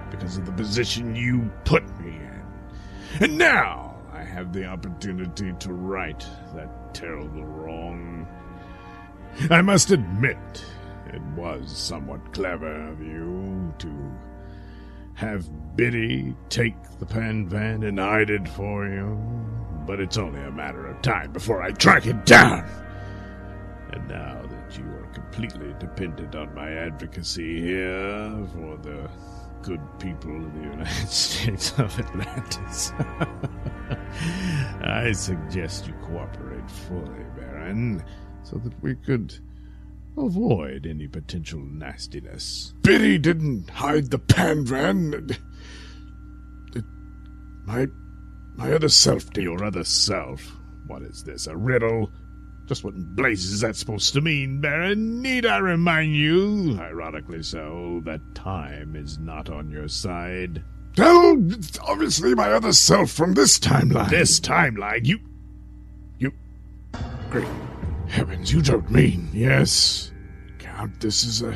because 0.10 0.38
of 0.38 0.46
the 0.46 0.52
position 0.52 1.16
you 1.16 1.52
put 1.64 1.84
me 1.84 1.90
in. 1.90 1.95
And 3.22 3.38
now 3.38 3.96
I 4.12 4.24
have 4.24 4.52
the 4.52 4.66
opportunity 4.66 5.54
to 5.60 5.74
right 5.74 6.26
that 6.54 6.94
terrible 6.94 7.46
wrong. 7.46 8.28
I 9.50 9.62
must 9.62 9.92
admit, 9.92 10.66
it 11.08 11.22
was 11.38 11.76
somewhat 11.78 12.34
clever 12.34 12.90
of 12.90 13.02
you 13.02 13.74
to 13.80 14.12
have 15.14 15.48
Biddy 15.78 16.36
take 16.50 16.76
the 17.00 17.06
pan 17.06 17.48
van 17.48 17.84
and 17.84 18.00
hide 18.00 18.30
it 18.30 18.50
for 18.50 18.86
you, 18.86 19.18
but 19.88 20.02
it's 20.02 20.18
only 20.18 20.42
a 20.42 20.52
matter 20.52 20.86
of 20.88 21.02
time 21.02 21.32
before 21.32 21.62
I 21.62 21.72
track 21.72 22.06
it 22.08 22.26
down. 22.26 22.68
And 23.94 24.06
now 24.10 24.42
that 24.42 24.78
you 24.78 24.84
are 24.84 25.08
completely 25.14 25.74
dependent 25.80 26.36
on 26.36 26.54
my 26.54 26.70
advocacy 26.70 27.62
here 27.62 28.46
for 28.54 28.78
the 28.78 29.10
good 29.66 29.82
people 30.00 30.36
of 30.36 30.54
the 30.54 30.62
United 30.62 31.08
States 31.10 31.72
of 31.80 32.00
Atlantis. 32.00 32.92
I 34.84 35.12
suggest 35.12 35.88
you 35.88 35.94
cooperate 36.06 36.70
fully, 36.70 37.26
Baron, 37.36 38.04
so 38.44 38.58
that 38.58 38.80
we 38.84 38.94
could 38.96 39.36
avoid 40.18 40.86
any 40.86 41.08
potential 41.08 41.60
nastiness. 41.60 42.76
Biddy 42.84 43.18
didn't 43.18 43.72
hide 43.72 44.12
the 44.12 44.20
pan 44.20 44.66
van. 44.66 45.30
It, 46.76 46.86
my, 47.66 47.88
my 48.56 48.72
other 48.72 48.90
self 48.90 49.32
did. 49.32 49.46
Your 49.46 49.64
other 49.64 49.84
self? 49.84 50.46
What 50.86 51.02
is 51.02 51.24
this, 51.24 51.48
a 51.48 51.58
riddle? 51.58 52.12
Just 52.68 52.84
what 52.84 52.96
in 52.96 53.04
blazes 53.14 53.54
is 53.54 53.62
that 53.62 53.76
supposed 53.76 54.14
to 54.14 54.22
mean, 54.22 54.60
Baron? 54.60 55.22
Need 55.22 55.46
I 55.46 55.60
remind 55.60 56.16
you, 56.16 56.78
ironically 56.80 57.44
so, 57.44 58.02
that 58.06 58.22
time 58.34 58.96
is 58.96 59.20
not 59.20 59.50
on 59.52 59.70
your 59.70 59.88
side? 59.88 60.64
Tell, 60.96 61.38
obviously 61.84 62.34
my 62.34 62.52
other 62.52 62.74
self 62.74 63.12
from 63.12 63.34
this 63.34 63.60
timeline. 63.60 64.10
This 64.10 64.40
timeline? 64.40 65.06
You. 65.06 65.20
You. 66.18 66.32
Great 67.30 67.48
heavens, 68.08 68.52
you 68.52 68.62
don't 68.62 68.90
mean. 68.90 69.30
Yes. 69.32 70.12
Count, 70.58 71.00
this 71.02 71.24
is 71.24 71.42
a. 71.42 71.56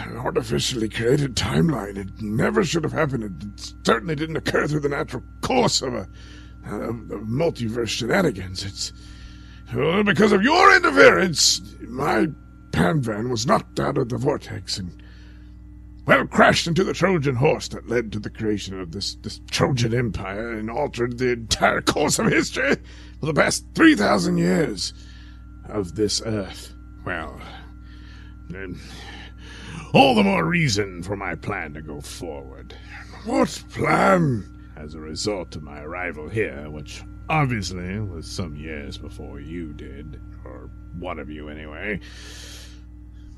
An 0.00 0.18
artificially 0.18 0.90
created 0.90 1.34
timeline. 1.34 1.96
It 1.96 2.20
never 2.20 2.62
should 2.62 2.84
have 2.84 2.92
happened. 2.92 3.24
It 3.24 3.74
certainly 3.84 4.14
didn't 4.14 4.36
occur 4.36 4.66
through 4.66 4.80
the 4.80 4.88
natural 4.90 5.22
course 5.40 5.80
of 5.80 5.94
a. 5.94 6.06
of, 6.66 7.10
of 7.10 7.20
multiverse 7.22 7.88
shenanigans. 7.88 8.64
It's 8.64 8.92
Uh, 9.76 10.04
because 10.04 10.30
of 10.30 10.42
your 10.42 10.76
interference, 10.76 11.60
my 11.80 12.28
pan 12.70 13.00
van 13.00 13.28
was 13.28 13.46
knocked 13.46 13.80
out 13.80 13.98
of 13.98 14.08
the 14.08 14.16
vortex 14.16 14.78
and, 14.78 15.02
well, 16.06 16.24
crashed 16.26 16.68
into 16.68 16.84
the 16.84 16.92
Trojan 16.92 17.34
horse 17.34 17.66
that 17.68 17.88
led 17.88 18.12
to 18.12 18.20
the 18.20 18.30
creation 18.30 18.78
of 18.78 18.92
this, 18.92 19.16
this 19.16 19.40
Trojan 19.50 19.92
Empire 19.92 20.52
and 20.52 20.70
altered 20.70 21.18
the 21.18 21.32
entire 21.32 21.80
course 21.80 22.20
of 22.20 22.26
history 22.26 22.76
for 23.18 23.26
the 23.26 23.34
past 23.34 23.64
3,000 23.74 24.38
years 24.38 24.92
of 25.68 25.96
this 25.96 26.22
earth. 26.24 26.72
Well, 27.04 27.40
then, 28.48 28.78
all 29.92 30.14
the 30.14 30.22
more 30.22 30.44
reason 30.44 31.02
for 31.02 31.16
my 31.16 31.34
plan 31.34 31.74
to 31.74 31.82
go 31.82 32.00
forward. 32.00 32.76
What 33.24 33.62
plan? 33.70 34.50
As 34.76 34.94
a 34.94 35.00
result 35.00 35.56
of 35.56 35.62
my 35.62 35.80
arrival 35.80 36.28
here, 36.28 36.68
which 36.70 37.02
obviously 37.28 37.98
was 38.00 38.30
some 38.30 38.56
years 38.56 38.98
before 38.98 39.40
you 39.40 39.72
did, 39.72 40.20
or 40.44 40.70
one 40.98 41.18
of 41.18 41.30
you 41.30 41.48
anyway, 41.48 42.00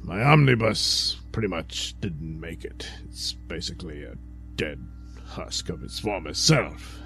my 0.03 0.23
omnibus 0.23 1.17
pretty 1.33 1.49
much 1.49 1.99
didn't 2.01 2.41
make 2.41 2.65
it. 2.65 2.89
It's 3.05 3.33
basically 3.33 4.03
a 4.05 4.15
dead 4.57 4.81
husk 5.27 5.69
of 5.69 5.83
its 5.83 5.99
former 5.99 6.35
self. 6.35 6.99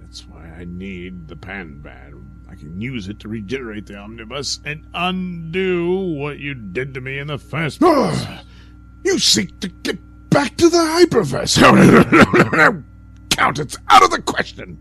That's 0.00 0.26
why 0.28 0.46
I 0.46 0.64
need 0.64 1.28
the 1.28 1.36
pan 1.36 1.80
van. 1.82 2.46
I 2.48 2.54
can 2.54 2.80
use 2.80 3.08
it 3.08 3.18
to 3.20 3.28
regenerate 3.28 3.86
the 3.86 3.96
omnibus 3.96 4.60
and 4.64 4.86
undo 4.94 6.14
what 6.14 6.38
you 6.38 6.54
did 6.54 6.94
to 6.94 7.00
me 7.00 7.18
in 7.18 7.26
the 7.26 7.38
first 7.38 7.80
place. 7.80 8.26
you 9.04 9.18
seek 9.18 9.58
to 9.60 9.68
get 9.68 9.98
back 10.30 10.56
to 10.56 10.68
the 10.68 10.78
hyperverse. 10.78 11.60
No, 11.60 11.72
no, 11.74 12.02
no, 12.10 12.48
no, 12.48 12.70
no. 12.70 12.84
Count, 13.30 13.58
it's 13.58 13.76
out 13.88 14.04
of 14.04 14.10
the 14.10 14.22
question. 14.22 14.78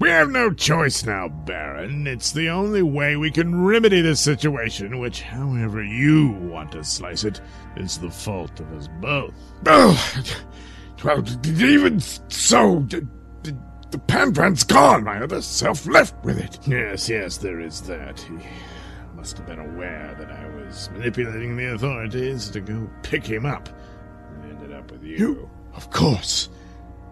We 0.00 0.08
have 0.08 0.30
no 0.30 0.50
choice 0.50 1.04
now, 1.04 1.28
Baron. 1.28 2.06
It's 2.06 2.32
the 2.32 2.48
only 2.48 2.80
way 2.80 3.16
we 3.16 3.30
can 3.30 3.62
remedy 3.62 4.00
this 4.00 4.18
situation, 4.18 4.98
which, 4.98 5.20
however 5.20 5.84
you 5.84 6.30
want 6.30 6.72
to 6.72 6.82
slice 6.82 7.24
it, 7.24 7.42
is 7.76 7.98
the 7.98 8.10
fault 8.10 8.58
of 8.60 8.72
us 8.72 8.88
both. 9.02 9.34
Oh, 9.66 10.24
well, 11.04 11.20
d- 11.20 11.74
even 11.74 12.00
so, 12.00 12.80
the 13.90 13.98
pan 14.06 14.32
van's 14.32 14.64
gone. 14.64 15.04
My 15.04 15.22
other 15.22 15.42
self 15.42 15.86
left 15.86 16.24
with 16.24 16.38
it. 16.38 16.58
Yes, 16.66 17.10
yes, 17.10 17.36
there 17.36 17.60
is 17.60 17.82
that. 17.82 18.20
He 18.20 18.38
must 19.14 19.36
have 19.36 19.46
been 19.46 19.58
aware 19.58 20.16
that 20.18 20.30
I 20.30 20.48
was 20.64 20.88
manipulating 20.92 21.58
the 21.58 21.74
authorities 21.74 22.48
to 22.50 22.60
go 22.60 22.88
pick 23.02 23.26
him 23.26 23.44
up. 23.44 23.68
And 24.30 24.50
ended 24.50 24.72
up 24.72 24.90
with 24.90 25.02
you. 25.04 25.16
You, 25.18 25.50
of 25.74 25.90
course. 25.90 26.48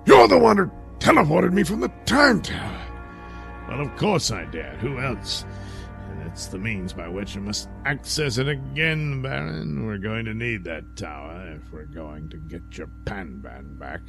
You're 0.06 0.28
the 0.28 0.38
one 0.38 0.56
who 0.56 0.70
teleported 0.98 1.52
me 1.52 1.62
from 1.62 1.80
the 1.80 1.90
time 2.06 2.42
tower. 2.42 2.86
Well, 3.68 3.80
of 3.80 3.96
course 3.96 4.30
I 4.30 4.44
did. 4.46 4.78
Who 4.78 4.98
else? 4.98 5.44
And 6.10 6.22
it's 6.26 6.46
the 6.46 6.58
means 6.58 6.92
by 6.92 7.08
which 7.08 7.36
I 7.36 7.40
must 7.40 7.68
access 7.84 8.38
it 8.38 8.48
again, 8.48 9.22
Baron. 9.22 9.86
We're 9.86 9.98
going 9.98 10.24
to 10.24 10.34
need 10.34 10.64
that 10.64 10.96
tower 10.96 11.54
if 11.56 11.72
we're 11.72 11.84
going 11.84 12.30
to 12.30 12.36
get 12.38 12.78
your 12.78 12.88
pan 13.04 13.40
van 13.42 13.76
back. 13.76 14.00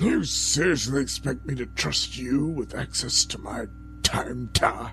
You 0.00 0.22
seriously 0.24 1.02
expect 1.02 1.44
me 1.44 1.56
to 1.56 1.66
trust 1.66 2.16
you 2.16 2.46
with 2.46 2.74
access 2.74 3.24
to 3.26 3.38
my 3.38 3.66
time 4.04 4.48
tower? 4.54 4.92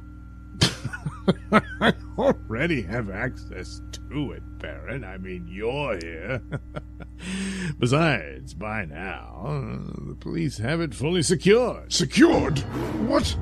I 1.81 1.93
already 2.17 2.81
have 2.83 3.09
access 3.11 3.81
to 3.91 4.31
it, 4.31 4.43
Baron. 4.57 5.03
I 5.03 5.17
mean, 5.17 5.45
you're 5.47 5.97
here. 5.97 6.41
Besides, 7.79 8.53
by 8.53 8.85
now, 8.85 9.61
the 10.07 10.15
police 10.15 10.57
have 10.57 10.81
it 10.81 10.93
fully 10.93 11.21
secured. 11.21 11.91
Secured? 11.91 12.59
What? 13.07 13.35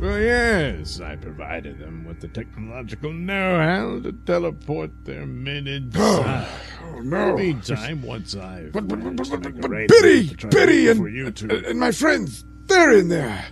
Well, 0.00 0.18
yes, 0.18 1.00
I 1.00 1.16
provided 1.16 1.78
them 1.78 2.04
with 2.04 2.20
the 2.20 2.28
technological 2.28 3.12
know-how 3.12 4.00
to 4.00 4.12
teleport 4.26 4.90
their 5.06 5.24
men 5.24 5.66
inside. 5.66 6.46
Oh, 6.82 6.94
oh 6.96 7.00
no. 7.00 7.30
In 7.30 7.36
the 7.36 7.42
meantime, 7.42 8.02
once 8.02 8.36
I've 8.36 8.72
but, 8.72 8.88
but, 8.88 9.02
but, 9.02 9.16
but, 9.16 9.42
but, 9.42 9.60
but 9.60 9.70
Biddy, 9.70 10.34
Biddy, 10.50 10.88
and, 10.88 11.14
you 11.14 11.30
to... 11.30 11.68
and 11.68 11.80
my 11.80 11.92
friends, 11.92 12.44
they're 12.66 12.92
in 12.98 13.08
there. 13.08 13.46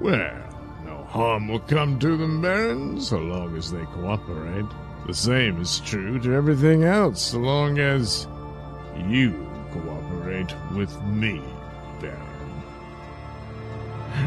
Well, 0.00 0.80
no 0.86 1.04
harm 1.04 1.48
will 1.48 1.60
come 1.60 1.98
to 1.98 2.16
them, 2.16 2.40
Baron, 2.40 3.00
so 3.00 3.18
long 3.18 3.54
as 3.56 3.70
they 3.70 3.84
cooperate. 3.86 4.64
The 5.06 5.14
same 5.14 5.60
is 5.60 5.80
true 5.80 6.18
to 6.20 6.34
everything 6.34 6.84
else, 6.84 7.20
so 7.20 7.38
long 7.38 7.78
as 7.78 8.26
you 9.06 9.32
cooperate 9.72 10.54
with 10.74 11.00
me, 11.04 11.40
Baron. 12.00 12.18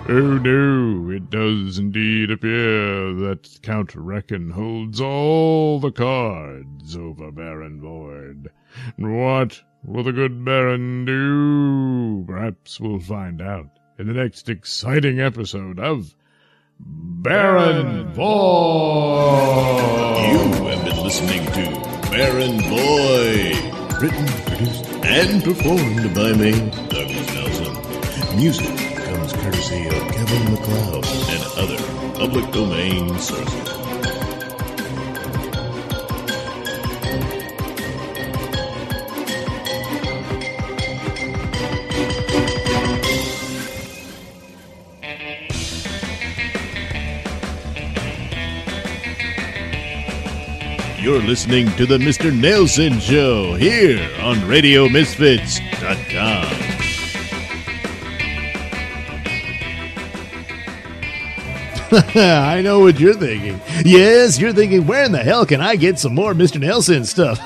Oh 0.08 0.38
no, 0.38 1.10
it 1.12 1.30
does 1.30 1.78
indeed 1.78 2.32
appear 2.32 3.14
that 3.14 3.60
Count 3.62 3.94
Reckon 3.96 4.52
holds 4.52 5.02
all 5.02 5.80
the 5.80 5.92
cards 5.92 6.96
over 6.96 7.32
Baron 7.32 7.82
Void. 7.82 8.50
What 8.98 9.62
will 9.84 10.04
the 10.04 10.14
good 10.14 10.46
Baron 10.46 11.06
do? 11.06 12.24
Perhaps 12.26 12.80
we'll 12.80 13.00
find 13.00 13.42
out 13.42 13.70
in 13.98 14.08
the 14.08 14.14
next 14.14 14.48
exciting 14.50 15.20
episode 15.20 15.80
of 15.80 16.16
Baron 16.80 18.12
Void. 18.14 19.42
You 20.32 20.38
have 20.68 20.86
been 20.86 21.04
listening 21.04 21.46
to 21.48 22.10
Baron 22.10 22.62
Void, 22.62 23.81
written, 24.02 24.26
produced, 24.46 24.86
and 25.04 25.44
performed 25.44 26.16
by 26.16 26.34
me, 26.34 26.52
Douglas 26.90 27.28
Nailsin. 27.36 28.36
Music 28.36 28.98
comes 29.06 29.32
courtesy 29.34 29.86
of 29.86 30.12
Kevin 30.12 30.54
MacLeod 30.54 31.06
and 31.30 31.44
other 31.58 32.18
public 32.18 32.52
domain 32.52 33.20
sources. 33.20 33.81
You're 51.12 51.21
listening 51.21 51.67
to 51.76 51.86
the 51.86 51.97
Mr. 51.97 52.32
Nailsin 52.32 53.02
Show 53.02 53.56
here 53.56 54.00
on 54.21 54.38
RadioMisfits.com. 54.38 56.45
I 62.17 62.62
know 62.62 62.80
what 62.80 62.97
you're 62.97 63.13
thinking. 63.13 63.60
Yes, 63.84 64.39
you're 64.39 64.54
thinking, 64.54 64.88
where 64.88 65.04
in 65.04 65.12
the 65.12 65.21
hell 65.21 65.45
can 65.45 65.60
I 65.60 65.76
get 65.76 66.00
some 66.00 66.15
more 66.15 66.34
Mr. 66.34 66.62
Nailsin 66.62 67.06
stuff? 67.06 67.41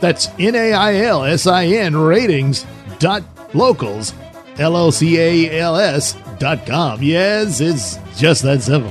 That's 0.00 0.28
N 0.38 0.54
A 0.56 0.72
I 0.72 0.96
L 0.96 1.22
S 1.22 1.46
I 1.46 1.66
N 1.66 1.96
ratings 1.96 2.66
dot 2.98 3.22
locals 3.54 4.12
L 4.58 4.74
O 4.74 4.90
C 4.90 5.16
A 5.16 5.60
L 5.60 5.76
S 5.76 6.16
dot 6.40 6.66
com. 6.66 7.00
Yes, 7.02 7.60
it's 7.60 7.98
just 8.18 8.42
that 8.42 8.62
simple. 8.62 8.90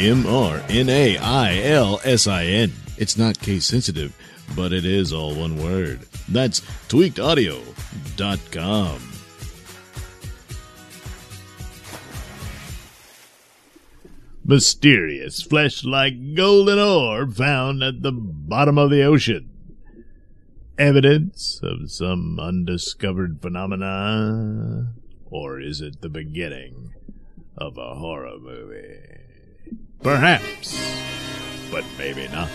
M 0.00 0.26
R 0.26 0.62
N 0.70 0.88
A 0.88 1.18
I 1.18 1.58
L 1.58 2.00
S 2.04 2.26
I 2.26 2.46
N. 2.46 2.72
It's 2.96 3.18
not 3.18 3.38
case 3.38 3.66
sensitive, 3.66 4.16
but 4.56 4.72
it 4.72 4.86
is 4.86 5.12
all 5.12 5.34
one 5.34 5.62
word. 5.62 6.08
That's 6.26 6.60
tweakedaudio.com. 6.88 9.00
Mysterious 14.42 15.42
flesh 15.42 15.84
like 15.84 16.34
golden 16.34 16.78
orb 16.78 17.34
found 17.34 17.82
at 17.82 18.00
the 18.00 18.12
bottom 18.12 18.78
of 18.78 18.88
the 18.88 19.02
ocean. 19.02 19.50
Evidence 20.78 21.60
of 21.62 21.90
some 21.90 22.40
undiscovered 22.40 23.42
phenomena? 23.42 24.94
Or 25.26 25.60
is 25.60 25.82
it 25.82 26.00
the 26.00 26.08
beginning 26.08 26.94
of 27.58 27.76
a 27.76 27.96
horror 27.96 28.38
movie? 28.40 29.19
Perhaps, 30.02 30.80
but 31.70 31.84
maybe 31.98 32.26
not. 32.28 32.48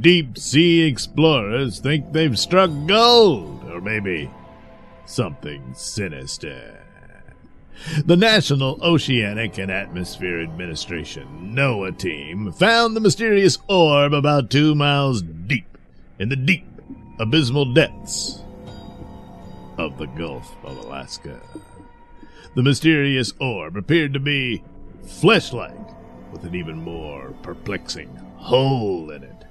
Deep 0.00 0.38
sea 0.38 0.82
explorers 0.82 1.78
think 1.78 2.12
they've 2.12 2.38
struck 2.38 2.70
gold, 2.86 3.64
or 3.70 3.80
maybe 3.80 4.30
something 5.04 5.74
sinister. 5.74 6.82
The 8.04 8.16
National 8.16 8.82
Oceanic 8.82 9.58
and 9.58 9.70
Atmosphere 9.70 10.42
Administration 10.42 11.54
NOAA 11.54 11.98
team 11.98 12.50
found 12.52 12.96
the 12.96 13.00
mysterious 13.00 13.58
orb 13.68 14.14
about 14.14 14.50
two 14.50 14.74
miles 14.74 15.20
deep 15.20 15.76
in 16.18 16.30
the 16.30 16.36
deep, 16.36 16.66
abysmal 17.18 17.74
depths 17.74 18.42
of 19.76 19.98
the 19.98 20.06
Gulf 20.06 20.56
of 20.64 20.78
Alaska. 20.78 21.38
The 22.54 22.62
mysterious 22.62 23.34
orb 23.38 23.76
appeared 23.76 24.14
to 24.14 24.20
be 24.20 24.64
flesh 25.06 25.52
like, 25.52 25.72
with 26.32 26.44
an 26.44 26.54
even 26.54 26.76
more 26.82 27.32
perplexing 27.42 28.14
hole 28.36 29.10
in 29.10 29.22
it. 29.22 29.44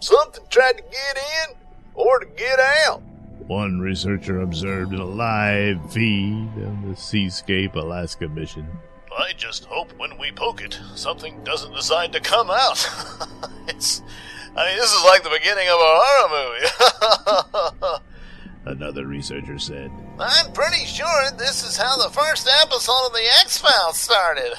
Something 0.00 0.44
tried 0.50 0.76
to 0.78 0.82
get 0.82 1.16
in 1.16 1.56
or 1.94 2.18
to 2.20 2.26
get 2.36 2.58
out. 2.86 3.02
One 3.46 3.80
researcher 3.80 4.40
observed 4.40 4.92
in 4.92 4.98
a 4.98 5.04
live 5.04 5.92
feed 5.92 6.48
of 6.58 6.82
the 6.88 6.96
Seascape 6.96 7.76
Alaska 7.76 8.28
mission. 8.28 8.66
I 9.16 9.32
just 9.36 9.64
hope 9.66 9.92
when 9.96 10.18
we 10.18 10.30
poke 10.32 10.62
it, 10.62 10.78
something 10.94 11.42
doesn't 11.44 11.72
decide 11.72 12.12
to 12.12 12.20
come 12.20 12.50
out. 12.50 12.86
it's. 13.68 14.02
I 14.54 14.68
mean, 14.68 14.76
this 14.76 14.92
is 14.92 15.04
like 15.04 15.22
the 15.22 15.30
beginning 15.30 15.68
of 15.68 15.74
a 15.74 16.00
horror 16.00 16.28
movie. 17.88 18.02
Another 18.66 19.06
researcher 19.06 19.58
said. 19.60 19.92
I'm 20.18 20.52
pretty 20.52 20.84
sure 20.86 21.30
this 21.38 21.64
is 21.64 21.76
how 21.76 21.96
the 21.96 22.10
first 22.12 22.48
episode 22.62 23.06
of 23.06 23.12
the 23.12 23.24
X 23.40 23.58
Files 23.58 23.98
started. 23.98 24.52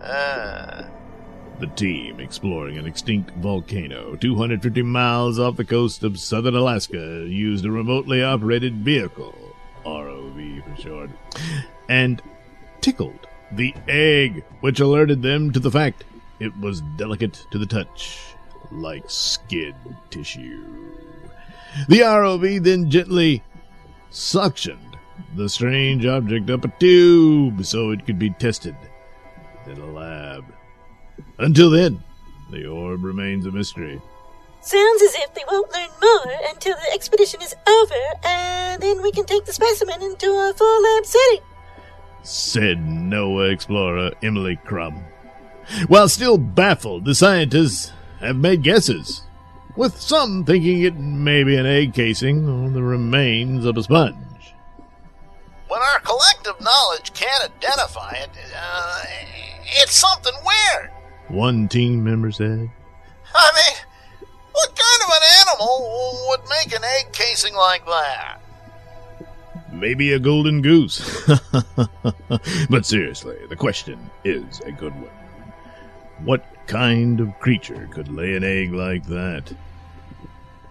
Ah. 0.00 0.86
The 1.60 1.68
team 1.68 2.18
exploring 2.18 2.78
an 2.78 2.86
extinct 2.86 3.30
volcano 3.36 4.16
250 4.16 4.82
miles 4.82 5.38
off 5.38 5.56
the 5.56 5.64
coast 5.64 6.02
of 6.02 6.18
southern 6.18 6.56
Alaska 6.56 7.24
used 7.28 7.64
a 7.64 7.70
remotely 7.70 8.24
operated 8.24 8.74
vehicle, 8.78 9.34
ROV 9.86 10.64
for 10.64 10.82
short, 10.82 11.10
and 11.88 12.20
tickled 12.80 13.28
the 13.52 13.72
egg, 13.86 14.44
which 14.60 14.80
alerted 14.80 15.22
them 15.22 15.52
to 15.52 15.60
the 15.60 15.70
fact 15.70 16.02
it 16.40 16.54
was 16.58 16.80
delicate 16.98 17.46
to 17.52 17.58
the 17.58 17.66
touch, 17.66 18.18
like 18.72 19.04
skin 19.08 19.74
tissue. 20.10 20.66
The 21.88 22.00
ROV 22.00 22.62
then 22.62 22.90
gently 22.90 23.42
suctioned 24.10 24.94
the 25.36 25.48
strange 25.48 26.06
object 26.06 26.50
up 26.50 26.64
a 26.64 26.68
tube 26.78 27.64
so 27.64 27.90
it 27.90 28.06
could 28.06 28.18
be 28.18 28.30
tested 28.30 28.76
in 29.66 29.78
a 29.78 29.86
lab. 29.86 30.44
Until 31.38 31.70
then, 31.70 32.02
the 32.50 32.66
orb 32.66 33.04
remains 33.04 33.46
a 33.46 33.50
mystery. 33.50 34.00
Sounds 34.60 35.02
as 35.02 35.14
if 35.16 35.34
they 35.34 35.42
won't 35.50 35.72
learn 35.72 35.90
more 36.00 36.34
until 36.48 36.74
the 36.74 36.94
expedition 36.94 37.42
is 37.42 37.54
over, 37.66 37.94
and 38.24 38.82
then 38.82 39.02
we 39.02 39.12
can 39.12 39.26
take 39.26 39.44
the 39.44 39.52
specimen 39.52 40.02
into 40.02 40.26
a 40.26 40.54
full 40.56 40.82
lab 40.82 41.04
setting. 41.04 41.40
Said 42.22 42.78
NOAA 42.78 43.52
explorer 43.52 44.12
Emily 44.22 44.56
Crumb. 44.64 45.04
While 45.88 46.08
still 46.08 46.38
baffled, 46.38 47.04
the 47.04 47.14
scientists 47.14 47.92
have 48.20 48.36
made 48.36 48.62
guesses, 48.62 49.22
with 49.76 50.00
some 50.00 50.44
thinking 50.44 50.82
it 50.82 50.96
may 50.96 51.42
be 51.44 51.56
an 51.56 51.66
egg 51.66 51.94
casing 51.94 52.48
or 52.48 52.70
the 52.70 52.82
remains 52.82 53.64
of 53.64 53.76
a 53.76 53.82
sponge. 53.82 54.16
when 55.68 55.80
our 55.80 56.00
collective 56.00 56.60
knowledge 56.60 57.12
can't 57.14 57.44
identify 57.44 58.12
it, 58.12 58.30
uh, 58.56 59.02
it's 59.64 59.94
something 59.94 60.34
weird. 60.44 60.90
One 61.28 61.68
team 61.68 62.04
member 62.04 62.30
said. 62.30 62.70
I 63.34 63.50
mean, 63.54 64.28
what 64.52 64.68
kind 64.68 65.02
of 65.02 65.08
an 65.08 65.22
animal 65.40 66.26
would 66.28 66.40
make 66.48 66.74
an 66.76 66.84
egg 66.84 67.12
casing 67.12 67.54
like 67.54 67.84
that? 67.86 68.38
Maybe 69.72 70.12
a 70.12 70.20
golden 70.20 70.62
goose. 70.62 71.26
but 72.70 72.86
seriously, 72.86 73.36
the 73.48 73.56
question 73.56 73.98
is 74.22 74.60
a 74.60 74.70
good 74.70 74.94
one. 74.94 75.10
What 76.24 76.46
kind 76.66 77.20
of 77.20 77.38
creature 77.40 77.88
could 77.92 78.08
lay 78.08 78.34
an 78.34 78.44
egg 78.44 78.72
like 78.72 79.04
that? 79.06 79.52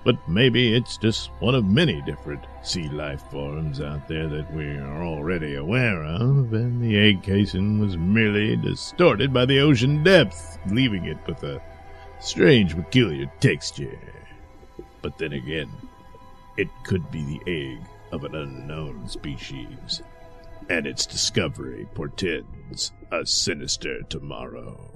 But 0.03 0.17
maybe 0.27 0.75
it's 0.75 0.97
just 0.97 1.29
one 1.39 1.55
of 1.55 1.65
many 1.65 2.01
different 2.01 2.43
sea 2.61 2.89
life 2.89 3.23
forms 3.31 3.79
out 3.79 4.07
there 4.07 4.27
that 4.27 4.53
we 4.53 4.65
are 4.65 5.03
already 5.03 5.55
aware 5.55 6.03
of, 6.03 6.53
and 6.53 6.81
the 6.81 6.97
egg 6.97 7.23
casing 7.23 7.79
was 7.79 7.95
merely 7.95 8.57
distorted 8.57 9.31
by 9.33 9.45
the 9.45 9.59
ocean 9.59 10.03
depths, 10.03 10.57
leaving 10.67 11.05
it 11.05 11.17
with 11.25 11.41
a 11.43 11.61
strange, 12.19 12.75
peculiar 12.75 13.31
texture. 13.39 13.99
But 15.01 15.17
then 15.17 15.33
again, 15.33 15.69
it 16.57 16.67
could 16.83 17.09
be 17.11 17.23
the 17.23 17.41
egg 17.49 17.85
of 18.11 18.25
an 18.25 18.35
unknown 18.35 19.07
species, 19.07 20.01
and 20.69 20.85
its 20.85 21.05
discovery 21.05 21.87
portends 21.93 22.91
a 23.11 23.25
sinister 23.25 24.01
tomorrow. 24.03 24.92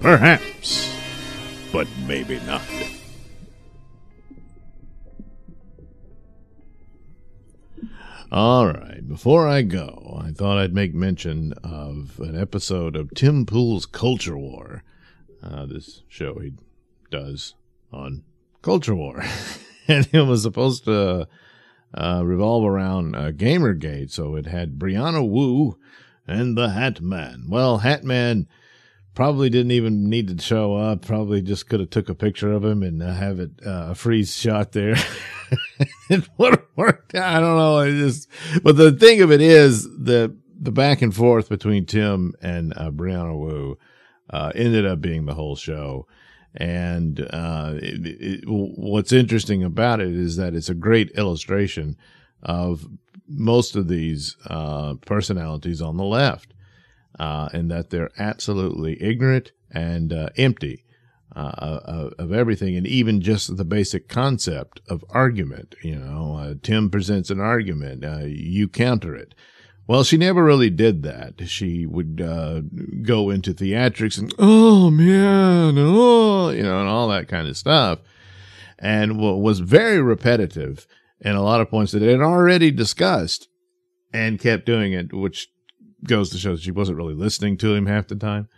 Perhaps, 0.00 0.94
but 1.72 1.86
maybe 2.06 2.40
not. 2.40 2.62
All 8.32 8.68
right, 8.68 9.06
before 9.06 9.46
I 9.46 9.62
go, 9.62 10.18
I 10.24 10.30
thought 10.30 10.56
I'd 10.56 10.72
make 10.72 10.94
mention 10.94 11.52
of 11.64 12.18
an 12.20 12.40
episode 12.40 12.96
of 12.96 13.12
Tim 13.14 13.44
Pool's 13.44 13.84
Culture 13.84 14.38
War. 14.38 14.84
Uh, 15.42 15.66
this 15.66 16.02
show 16.08 16.38
he 16.38 16.52
does 17.10 17.54
on 17.92 18.22
Culture 18.62 18.94
War. 18.94 19.22
and 19.88 20.08
it 20.12 20.22
was 20.22 20.42
supposed 20.42 20.84
to 20.84 21.28
uh, 21.92 22.22
revolve 22.24 22.64
around 22.64 23.16
uh, 23.16 23.32
Gamergate, 23.32 24.10
so 24.10 24.36
it 24.36 24.46
had 24.46 24.78
Brianna 24.78 25.28
Wu 25.28 25.76
and 26.26 26.56
the 26.56 26.70
Hat 26.70 27.00
Man. 27.00 27.46
Well, 27.48 27.78
Hat 27.78 28.04
Man 28.04 28.46
probably 29.14 29.50
didn't 29.50 29.72
even 29.72 30.08
need 30.08 30.28
to 30.28 30.42
show 30.42 30.76
up. 30.76 31.04
Probably 31.04 31.42
just 31.42 31.68
could 31.68 31.80
have 31.80 31.90
took 31.90 32.08
a 32.08 32.14
picture 32.14 32.52
of 32.52 32.64
him 32.64 32.82
and 32.82 33.02
uh, 33.02 33.12
have 33.12 33.40
it 33.40 33.50
uh, 33.64 33.88
a 33.90 33.94
freeze 33.94 34.34
shot 34.36 34.72
there. 34.72 34.96
it 36.10 36.28
would 36.38 36.52
have 36.52 36.66
worked. 36.76 37.14
I 37.14 37.40
don't 37.40 37.56
know. 37.56 37.78
It 37.80 37.92
just, 37.92 38.28
but 38.62 38.76
the 38.76 38.92
thing 38.92 39.20
of 39.22 39.30
it 39.32 39.40
is 39.40 39.84
the 39.84 40.36
the 40.60 40.72
back 40.72 41.00
and 41.00 41.14
forth 41.14 41.48
between 41.48 41.86
Tim 41.86 42.34
and 42.42 42.74
uh, 42.76 42.90
Brianna 42.90 43.36
Wu 43.38 43.78
uh, 44.28 44.52
ended 44.54 44.84
up 44.86 45.00
being 45.00 45.24
the 45.24 45.34
whole 45.34 45.56
show. 45.56 46.06
And 46.54 47.20
uh, 47.20 47.74
it, 47.76 48.06
it, 48.20 48.44
what's 48.46 49.12
interesting 49.12 49.62
about 49.62 50.00
it 50.00 50.08
is 50.08 50.36
that 50.36 50.54
it's 50.54 50.68
a 50.68 50.74
great 50.74 51.10
illustration 51.12 51.96
of 52.42 52.86
most 53.28 53.76
of 53.76 53.88
these 53.88 54.36
uh, 54.46 54.94
personalities 55.06 55.80
on 55.80 55.96
the 55.96 56.04
left, 56.04 56.52
uh, 57.20 57.50
and 57.52 57.70
that 57.70 57.90
they're 57.90 58.10
absolutely 58.18 59.00
ignorant 59.02 59.52
and 59.70 60.10
uh, 60.10 60.30
empty 60.38 60.86
uh, 61.36 62.10
of 62.18 62.32
everything, 62.32 62.76
and 62.76 62.86
even 62.86 63.20
just 63.20 63.56
the 63.56 63.64
basic 63.64 64.08
concept 64.08 64.80
of 64.88 65.04
argument. 65.10 65.74
You 65.84 65.96
know, 65.96 66.36
uh, 66.40 66.54
Tim 66.62 66.90
presents 66.90 67.28
an 67.28 67.38
argument, 67.38 68.04
uh, 68.04 68.24
you 68.24 68.68
counter 68.68 69.14
it. 69.14 69.34
Well, 69.86 70.02
she 70.02 70.16
never 70.16 70.42
really 70.42 70.70
did 70.70 71.02
that. 71.02 71.48
She 71.48 71.84
would 71.84 72.20
uh, 72.20 72.62
go 73.02 73.28
into 73.28 73.52
theatrics 73.52 74.18
and, 74.18 74.32
oh 74.38 74.90
man, 74.90 75.76
oh, 75.78 76.48
you 76.50 76.62
know, 76.62 76.80
and 76.80 76.88
all 76.88 77.08
that 77.08 77.28
kind 77.28 77.46
of 77.48 77.56
stuff, 77.56 77.98
and 78.78 79.18
was 79.18 79.60
very 79.60 80.00
repetitive 80.00 80.86
in 81.20 81.36
a 81.36 81.42
lot 81.42 81.60
of 81.60 81.68
points 81.68 81.92
that 81.92 82.02
it 82.02 82.10
had 82.10 82.22
already 82.22 82.70
discussed, 82.70 83.48
and 84.12 84.40
kept 84.40 84.64
doing 84.64 84.94
it, 84.94 85.12
which 85.12 85.48
goes 86.04 86.30
to 86.30 86.38
show 86.38 86.52
that 86.52 86.62
she 86.62 86.70
wasn't 86.70 86.98
really 86.98 87.14
listening 87.14 87.56
to 87.58 87.74
him 87.74 87.86
half 87.86 88.08
the 88.08 88.16
time. 88.16 88.48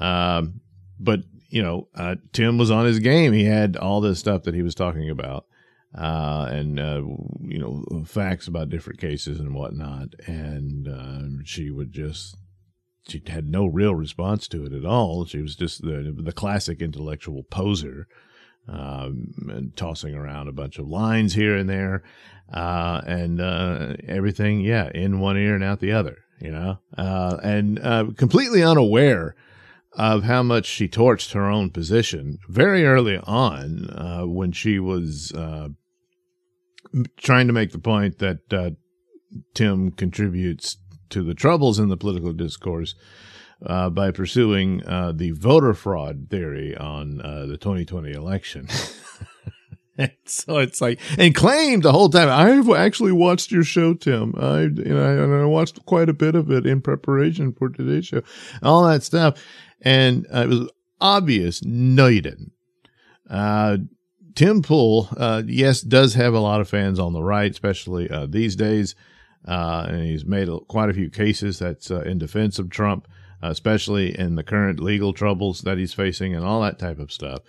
Um, 0.00 0.60
but 0.98 1.20
you 1.48 1.62
know, 1.62 1.88
uh, 1.94 2.16
Tim 2.32 2.56
was 2.56 2.70
on 2.70 2.86
his 2.86 2.98
game. 2.98 3.34
He 3.34 3.44
had 3.44 3.76
all 3.76 4.00
this 4.00 4.18
stuff 4.18 4.44
that 4.44 4.54
he 4.54 4.62
was 4.62 4.74
talking 4.74 5.10
about, 5.10 5.44
uh, 5.96 6.48
and 6.50 6.80
uh, 6.80 7.02
you 7.42 7.58
know, 7.58 8.04
facts 8.06 8.48
about 8.48 8.70
different 8.70 8.98
cases 8.98 9.38
and 9.38 9.54
whatnot. 9.54 10.14
And 10.26 10.88
uh, 10.88 11.42
she 11.44 11.70
would 11.70 11.92
just, 11.92 12.38
she 13.06 13.22
had 13.26 13.48
no 13.48 13.66
real 13.66 13.94
response 13.94 14.48
to 14.48 14.64
it 14.64 14.72
at 14.72 14.86
all. 14.86 15.26
She 15.26 15.42
was 15.42 15.54
just 15.54 15.82
the 15.82 16.14
the 16.16 16.32
classic 16.32 16.80
intellectual 16.80 17.42
poser, 17.42 18.06
um, 18.66 19.34
and 19.50 19.76
tossing 19.76 20.14
around 20.14 20.48
a 20.48 20.52
bunch 20.52 20.78
of 20.78 20.88
lines 20.88 21.34
here 21.34 21.54
and 21.54 21.68
there, 21.68 22.02
uh, 22.50 23.02
and 23.06 23.42
uh, 23.42 23.94
everything, 24.08 24.60
yeah, 24.60 24.90
in 24.94 25.20
one 25.20 25.36
ear 25.36 25.54
and 25.54 25.64
out 25.64 25.80
the 25.80 25.92
other. 25.92 26.16
You 26.42 26.50
know, 26.50 26.78
and 26.96 28.16
completely 28.16 28.62
unaware 28.62 29.36
of 29.92 30.24
how 30.24 30.42
much 30.42 30.66
she 30.66 30.88
torched 30.88 31.32
her 31.32 31.48
own 31.48 31.70
position 31.70 32.38
very 32.48 32.84
early 32.84 33.18
on 33.18 33.90
uh, 33.90 34.22
when 34.26 34.52
she 34.52 34.78
was 34.78 35.32
uh, 35.32 35.68
trying 37.18 37.46
to 37.46 37.52
make 37.52 37.72
the 37.72 37.78
point 37.78 38.18
that 38.18 38.52
uh, 38.52 38.70
Tim 39.54 39.90
contributes 39.90 40.78
to 41.10 41.22
the 41.22 41.34
troubles 41.34 41.78
in 41.78 41.88
the 41.88 41.96
political 41.96 42.32
discourse 42.32 42.94
uh, 43.66 43.90
by 43.90 44.10
pursuing 44.10 44.84
uh, 44.86 45.12
the 45.12 45.32
voter 45.32 45.74
fraud 45.74 46.28
theory 46.30 46.76
on 46.76 47.20
uh, 47.20 47.46
the 47.46 47.58
2020 47.58 48.12
election. 48.12 48.68
so 50.24 50.58
it's 50.58 50.80
like, 50.80 51.00
and 51.18 51.34
claimed 51.34 51.82
the 51.82 51.92
whole 51.92 52.08
time, 52.08 52.28
I've 52.28 52.70
actually 52.70 53.12
watched 53.12 53.50
your 53.50 53.64
show, 53.64 53.94
Tim. 53.94 54.34
I, 54.38 54.62
you 54.62 54.94
know, 54.94 55.24
and 55.24 55.34
I 55.34 55.44
watched 55.44 55.84
quite 55.86 56.08
a 56.08 56.14
bit 56.14 56.34
of 56.34 56.50
it 56.50 56.66
in 56.66 56.80
preparation 56.80 57.52
for 57.52 57.68
today's 57.68 58.06
show, 58.06 58.22
all 58.62 58.86
that 58.88 59.02
stuff. 59.02 59.42
And 59.80 60.26
uh, 60.32 60.40
it 60.40 60.48
was 60.48 60.70
obvious. 61.00 61.62
No, 61.64 62.06
you 62.06 62.20
didn't. 62.20 62.52
Uh, 63.28 63.78
Tim 64.34 64.62
Pool, 64.62 65.08
uh, 65.16 65.42
yes, 65.46 65.82
does 65.82 66.14
have 66.14 66.32
a 66.34 66.40
lot 66.40 66.60
of 66.60 66.68
fans 66.68 66.98
on 66.98 67.12
the 67.12 67.22
right, 67.22 67.50
especially 67.50 68.10
uh, 68.10 68.26
these 68.26 68.56
days. 68.56 68.94
Uh, 69.46 69.86
and 69.88 70.04
he's 70.04 70.24
made 70.24 70.48
a, 70.48 70.60
quite 70.60 70.88
a 70.88 70.94
few 70.94 71.10
cases 71.10 71.58
that's 71.58 71.90
uh, 71.90 72.00
in 72.02 72.16
defense 72.16 72.58
of 72.58 72.70
Trump, 72.70 73.08
especially 73.42 74.16
in 74.16 74.36
the 74.36 74.44
current 74.44 74.78
legal 74.78 75.12
troubles 75.12 75.62
that 75.62 75.78
he's 75.78 75.92
facing 75.92 76.34
and 76.34 76.44
all 76.44 76.62
that 76.62 76.78
type 76.78 76.98
of 76.98 77.12
stuff. 77.12 77.40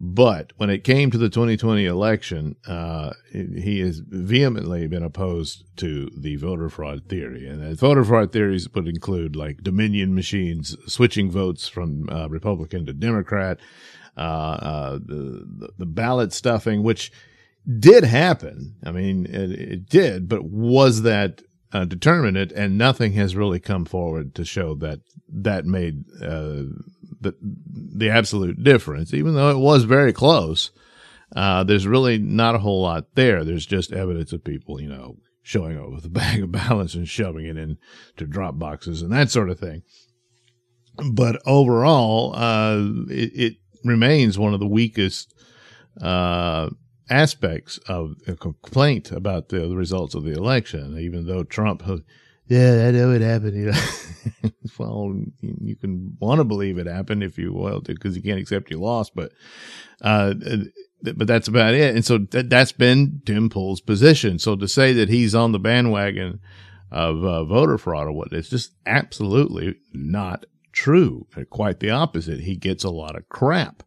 But 0.00 0.52
when 0.56 0.70
it 0.70 0.84
came 0.84 1.10
to 1.10 1.18
the 1.18 1.28
2020 1.28 1.86
election, 1.86 2.56
uh, 2.66 3.12
he 3.32 3.80
has 3.80 4.00
vehemently 4.00 4.86
been 4.86 5.02
opposed 5.02 5.64
to 5.78 6.10
the 6.16 6.36
voter 6.36 6.68
fraud 6.68 7.08
theory. 7.08 7.46
And 7.46 7.62
the 7.62 7.74
voter 7.74 8.04
fraud 8.04 8.32
theories 8.32 8.68
would 8.74 8.88
include 8.88 9.36
like 9.36 9.62
Dominion 9.62 10.14
machines 10.14 10.76
switching 10.86 11.30
votes 11.30 11.68
from 11.68 12.08
uh, 12.10 12.28
Republican 12.28 12.86
to 12.86 12.92
Democrat, 12.92 13.60
uh, 14.16 14.20
uh 14.20 14.92
the, 15.04 15.70
the 15.78 15.86
ballot 15.86 16.32
stuffing, 16.32 16.82
which 16.82 17.10
did 17.78 18.04
happen. 18.04 18.76
I 18.84 18.92
mean, 18.92 19.26
it, 19.26 19.52
it 19.52 19.88
did, 19.88 20.28
but 20.28 20.44
was 20.44 21.02
that 21.02 21.42
uh, 21.74 21.84
determinate? 21.84 22.52
And 22.52 22.78
nothing 22.78 23.12
has 23.12 23.36
really 23.36 23.60
come 23.60 23.84
forward 23.84 24.34
to 24.36 24.44
show 24.44 24.74
that 24.76 25.00
that 25.28 25.66
made 25.66 26.04
uh, 26.22 26.64
the 27.20 27.34
the 27.42 28.08
absolute 28.08 28.62
difference, 28.62 29.12
even 29.12 29.34
though 29.34 29.50
it 29.50 29.58
was 29.58 29.84
very 29.84 30.12
close. 30.12 30.70
Uh, 31.34 31.64
there's 31.64 31.86
really 31.86 32.16
not 32.16 32.54
a 32.54 32.60
whole 32.60 32.82
lot 32.82 33.06
there. 33.14 33.44
There's 33.44 33.66
just 33.66 33.92
evidence 33.92 34.32
of 34.32 34.44
people, 34.44 34.80
you 34.80 34.88
know, 34.88 35.16
showing 35.42 35.78
up 35.78 35.90
with 35.90 36.04
a 36.04 36.08
bag 36.10 36.42
of 36.42 36.52
ballots 36.52 36.94
and 36.94 37.08
shoving 37.08 37.46
it 37.46 37.56
into 37.56 38.26
drop 38.26 38.58
boxes 38.58 39.02
and 39.02 39.12
that 39.12 39.30
sort 39.30 39.50
of 39.50 39.58
thing. 39.58 39.82
But 41.12 41.42
overall, 41.44 42.34
uh, 42.36 42.78
it, 43.10 43.32
it, 43.34 43.54
remains 43.84 44.38
one 44.38 44.54
of 44.54 44.60
the 44.60 44.66
weakest 44.66 45.34
uh, 46.00 46.70
aspects 47.10 47.78
of 47.88 48.16
a 48.26 48.34
complaint 48.34 49.10
about 49.10 49.48
the, 49.48 49.68
results 49.76 50.14
of 50.14 50.24
the 50.24 50.32
election, 50.32 50.98
even 50.98 51.26
though 51.26 51.42
Trump 51.42 51.82
yeah, 52.46 52.86
I 52.88 52.90
know 52.90 53.12
it 53.12 53.22
happened. 53.22 53.54
You 53.64 53.72
know, 53.72 54.50
well, 54.78 55.14
you 55.40 55.76
can 55.76 56.16
want 56.18 56.40
to 56.40 56.44
believe 56.44 56.78
it 56.78 56.86
happened 56.86 57.22
if 57.22 57.38
you 57.38 57.52
will, 57.52 57.80
to, 57.82 57.94
because 57.94 58.16
you 58.16 58.22
can't 58.22 58.40
accept 58.40 58.70
you 58.70 58.78
lost. 58.78 59.14
But, 59.14 59.32
uh, 60.02 60.34
but 61.02 61.26
that's 61.26 61.48
about 61.48 61.74
it. 61.74 61.94
And 61.94 62.04
so 62.04 62.18
th- 62.18 62.46
that's 62.48 62.72
been 62.72 63.22
Tim 63.24 63.48
Pool's 63.48 63.80
position. 63.80 64.38
So 64.38 64.56
to 64.56 64.68
say 64.68 64.92
that 64.94 65.08
he's 65.08 65.34
on 65.34 65.52
the 65.52 65.58
bandwagon 65.58 66.40
of 66.90 67.24
uh, 67.24 67.44
voter 67.44 67.78
fraud 67.78 68.08
or 68.08 68.12
what, 68.12 68.32
it's 68.32 68.50
just 68.50 68.72
absolutely 68.86 69.76
not 69.92 70.46
true. 70.72 71.26
Quite 71.50 71.80
the 71.80 71.90
opposite. 71.90 72.40
He 72.40 72.56
gets 72.56 72.84
a 72.84 72.90
lot 72.90 73.16
of 73.16 73.28
crap 73.28 73.82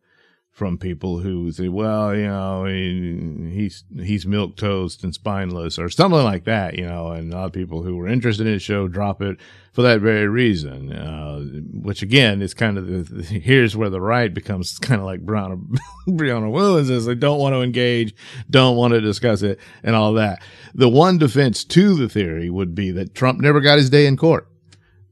from 0.58 0.76
people 0.76 1.20
who 1.20 1.52
say, 1.52 1.68
well, 1.68 2.16
you 2.16 2.26
know, 2.26 2.66
he, 2.66 3.52
he's, 3.54 3.84
he's 3.96 4.26
milk 4.26 4.58
toast 4.58 5.04
and 5.04 5.14
spineless 5.14 5.78
or 5.78 5.88
something 5.88 6.24
like 6.24 6.46
that, 6.46 6.76
you 6.76 6.84
know, 6.84 7.12
and 7.12 7.32
a 7.32 7.36
lot 7.38 7.46
of 7.46 7.54
people 7.54 7.84
who 7.84 7.96
were 7.96 8.08
interested 8.08 8.48
in 8.48 8.54
his 8.54 8.64
show 8.64 8.88
drop 8.88 9.22
it 9.22 9.38
for 9.72 9.84
that 9.84 10.02
very 10.02 10.28
reason, 10.28 10.92
uh, 10.92 11.42
which 11.80 12.02
again 12.02 12.42
is 12.42 12.56
kind 12.56 12.80
of 12.80 12.88
the, 12.88 13.24
here's 13.24 13.78
where 13.78 13.92
the 13.92 14.02
right 14.02 14.34
becomes 14.34 14.80
kind 14.80 15.00
of 15.00 15.06
like 15.06 15.24
Brianna, 15.24 15.62
Brianna 16.08 16.52
Williams 16.52 16.90
is 16.90 17.06
they 17.06 17.14
don't 17.14 17.38
want 17.38 17.54
to 17.54 17.62
engage, 17.62 18.16
don't 18.50 18.78
want 18.78 18.96
to 18.96 19.00
discuss 19.00 19.44
it 19.44 19.60
and 19.84 19.96
all 19.96 20.14
that. 20.14 20.42
The 20.74 20.90
one 20.90 21.20
defense 21.20 21.64
to 21.66 21.94
the 21.94 22.10
theory 22.10 22.50
would 22.50 22.74
be 22.74 22.90
that 22.94 23.14
Trump 23.14 23.40
never 23.40 23.62
got 23.62 23.78
his 23.78 23.92
day 23.92 24.08
in 24.08 24.18
court 24.18 24.50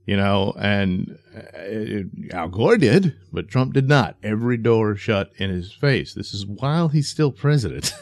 you 0.05 0.15
know, 0.15 0.53
and 0.60 1.17
Al 2.31 2.49
Gore 2.49 2.77
did, 2.77 3.15
but 3.31 3.47
Trump 3.47 3.73
did 3.73 3.87
not. 3.87 4.15
Every 4.23 4.57
door 4.57 4.95
shut 4.95 5.31
in 5.37 5.49
his 5.49 5.71
face. 5.73 6.13
This 6.13 6.33
is 6.33 6.45
while 6.45 6.89
he's 6.89 7.09
still 7.09 7.31
president. 7.31 7.93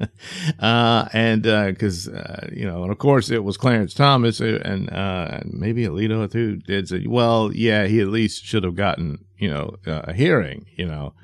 uh, 0.58 1.08
and, 1.12 1.46
uh, 1.46 1.72
cause, 1.74 2.08
uh, 2.08 2.48
you 2.52 2.64
know, 2.64 2.82
and 2.82 2.92
of 2.92 2.98
course 2.98 3.30
it 3.30 3.44
was 3.44 3.56
Clarence 3.56 3.94
Thomas 3.94 4.40
uh, 4.40 4.60
and, 4.64 4.90
uh, 4.90 5.40
maybe 5.44 5.84
Alito 5.84 6.30
too 6.30 6.56
did 6.56 6.88
say, 6.88 7.06
well, 7.06 7.50
yeah, 7.54 7.86
he 7.86 8.00
at 8.00 8.08
least 8.08 8.44
should 8.44 8.64
have 8.64 8.76
gotten, 8.76 9.24
you 9.38 9.50
know, 9.50 9.76
a 9.86 10.12
hearing, 10.12 10.66
you 10.76 10.86
know, 10.86 11.14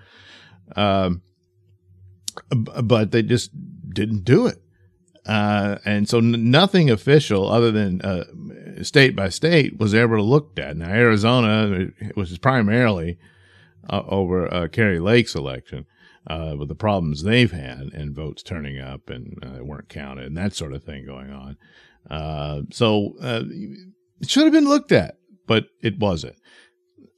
um, 0.77 1.23
but 2.51 3.13
they 3.13 3.23
just 3.23 3.51
didn't 3.93 4.25
do 4.25 4.47
it. 4.47 4.59
Uh, 5.27 5.79
and 5.85 6.09
so 6.09 6.21
nothing 6.21 6.89
official 6.89 7.51
other 7.51 7.73
than 7.73 8.01
uh, 8.03 8.25
state 8.83 9.17
by 9.17 9.29
state 9.29 9.79
was 9.79 9.95
ever 9.95 10.21
looked 10.21 10.59
at. 10.59 10.77
Now, 10.77 10.91
Arizona, 10.91 11.89
was 12.17 12.37
primarily 12.39 13.19
uh, 13.89 14.03
over 14.07 14.53
uh, 14.53 14.69
Kari 14.69 14.99
Lake's 14.99 15.35
election, 15.35 15.87
uh, 16.27 16.55
with 16.59 16.69
the 16.69 16.75
problems 16.75 17.23
they've 17.23 17.53
had 17.53 17.91
and 17.93 18.15
votes 18.15 18.43
turning 18.43 18.81
up 18.81 19.09
and 19.09 19.39
uh, 19.43 19.65
weren't 19.65 19.89
counted 19.89 20.27
and 20.27 20.37
that 20.37 20.55
sort 20.55 20.73
of 20.73 20.83
thing 20.83 21.07
going 21.07 21.31
on. 21.31 21.57
Uh, 22.11 22.63
so 22.71 23.15
uh, 23.21 23.43
it 24.21 24.29
should 24.29 24.45
have 24.45 24.53
been 24.53 24.69
looked 24.69 24.93
at, 24.93 25.19
but 25.47 25.67
it 25.83 25.99
wasn't. 25.99 26.37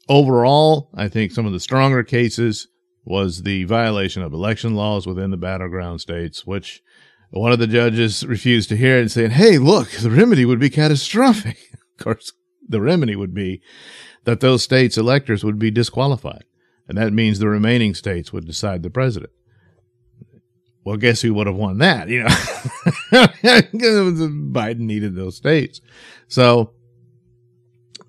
Overall, 0.09 0.91
I 0.95 1.09
think 1.09 1.33
some 1.33 1.47
of 1.47 1.53
the 1.53 1.61
stronger 1.61 2.03
cases 2.03 2.69
was 3.05 3.43
the 3.43 3.65
violation 3.65 4.23
of 4.23 4.33
election 4.33 4.75
laws 4.75 5.07
within 5.07 5.31
the 5.31 5.37
battleground 5.37 6.01
states, 6.01 6.47
which 6.47 6.83
one 7.31 7.53
of 7.53 7.59
the 7.59 7.67
judges 7.67 8.25
refused 8.25 8.69
to 8.71 8.77
hear 8.77 8.99
it 8.99 9.03
and 9.03 9.11
saying, 9.11 9.31
Hey, 9.33 9.59
look, 9.59 9.91
the 9.91 10.11
remedy 10.11 10.45
would 10.45 10.61
be 10.61 10.71
catastrophic. 10.71 11.59
of 11.73 12.05
course, 12.05 12.33
the 12.67 12.81
remedy 12.81 13.17
would 13.17 13.35
be 13.35 13.61
that 14.25 14.41
those 14.41 14.63
states' 14.63 14.99
electors 14.99 15.45
would 15.45 15.59
be 15.59 15.71
disqualified. 15.71 16.45
And 16.87 16.97
that 16.97 17.13
means 17.13 17.39
the 17.39 17.49
remaining 17.49 17.95
states 17.95 18.33
would 18.33 18.47
decide 18.47 18.83
the 18.83 18.91
president. 18.91 19.31
Well, 20.85 20.97
guess 20.97 21.21
who 21.21 21.35
would 21.35 21.47
have 21.47 21.57
won 21.57 21.79
that? 21.79 22.09
You 22.09 22.23
know, 22.23 22.29
Biden 23.13 24.79
needed 24.79 25.15
those 25.15 25.37
states. 25.37 25.83
So, 26.29 26.73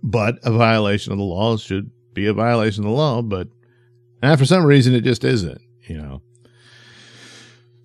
but 0.01 0.39
a 0.43 0.51
violation 0.51 1.11
of 1.11 1.17
the 1.17 1.25
law 1.25 1.57
should 1.57 1.91
be 2.13 2.27
a 2.27 2.33
violation 2.33 2.85
of 2.85 2.89
the 2.89 2.95
law, 2.95 3.21
but 3.21 3.49
for 4.21 4.45
some 4.45 4.65
reason 4.65 4.93
it 4.93 5.01
just 5.01 5.25
isn't, 5.25 5.59
you 5.89 5.97
know. 5.97 6.21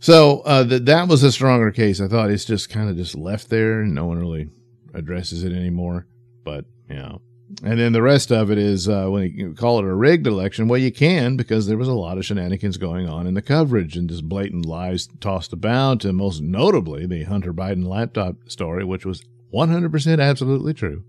So 0.04 0.40
uh, 0.40 0.64
that 0.64 0.84
that 0.84 1.08
was 1.08 1.22
a 1.22 1.32
stronger 1.32 1.70
case. 1.70 1.98
I 1.98 2.08
thought 2.08 2.30
it's 2.30 2.44
just 2.44 2.68
kind 2.68 2.90
of 2.90 2.96
just 2.96 3.14
left 3.14 3.48
there, 3.48 3.80
and 3.80 3.94
no 3.94 4.04
one 4.04 4.18
really 4.18 4.50
addresses 4.92 5.44
it 5.44 5.52
anymore. 5.54 6.04
But 6.44 6.66
you 6.90 6.96
know, 6.96 7.22
and 7.62 7.80
then 7.80 7.94
the 7.94 8.02
rest 8.02 8.30
of 8.30 8.50
it 8.50 8.58
is 8.58 8.86
uh, 8.86 9.06
when 9.06 9.32
you 9.34 9.54
call 9.54 9.78
it 9.78 9.86
a 9.86 9.94
rigged 9.94 10.26
election. 10.26 10.68
Well, 10.68 10.78
you 10.78 10.92
can 10.92 11.38
because 11.38 11.66
there 11.66 11.78
was 11.78 11.88
a 11.88 11.94
lot 11.94 12.18
of 12.18 12.26
shenanigans 12.26 12.76
going 12.76 13.08
on 13.08 13.26
in 13.26 13.32
the 13.32 13.40
coverage 13.40 13.96
and 13.96 14.10
just 14.10 14.28
blatant 14.28 14.66
lies 14.66 15.08
tossed 15.20 15.54
about, 15.54 16.04
and 16.04 16.18
most 16.18 16.42
notably 16.42 17.06
the 17.06 17.24
Hunter 17.24 17.54
Biden 17.54 17.86
laptop 17.86 18.36
story, 18.46 18.84
which 18.84 19.06
was 19.06 19.22
100% 19.54 20.20
absolutely 20.22 20.74
true. 20.74 21.02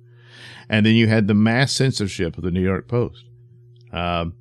And 0.70 0.86
then 0.86 0.96
you 0.96 1.10
had 1.10 1.28
the 1.28 1.34
mass 1.34 1.74
censorship 1.74 2.38
of 2.38 2.46
the 2.46 2.52
New 2.52 2.64
York 2.64 2.88
Post. 2.88 3.26
Um, 3.92 4.36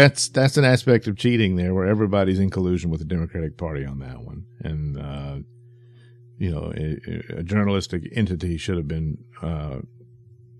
that's 0.00 0.28
that's 0.28 0.56
an 0.56 0.64
aspect 0.64 1.06
of 1.06 1.16
cheating 1.16 1.56
there, 1.56 1.74
where 1.74 1.86
everybody's 1.86 2.38
in 2.38 2.50
collusion 2.50 2.90
with 2.90 3.00
the 3.00 3.06
Democratic 3.06 3.56
Party 3.56 3.84
on 3.84 3.98
that 4.00 4.20
one, 4.20 4.46
and 4.60 4.98
uh, 4.98 5.36
you 6.38 6.50
know, 6.50 6.72
a, 6.74 7.38
a, 7.38 7.42
journalistic 7.42 8.04
entity 8.12 8.56
should 8.56 8.78
have 8.78 8.88
been 8.88 9.18
uh, 9.42 9.78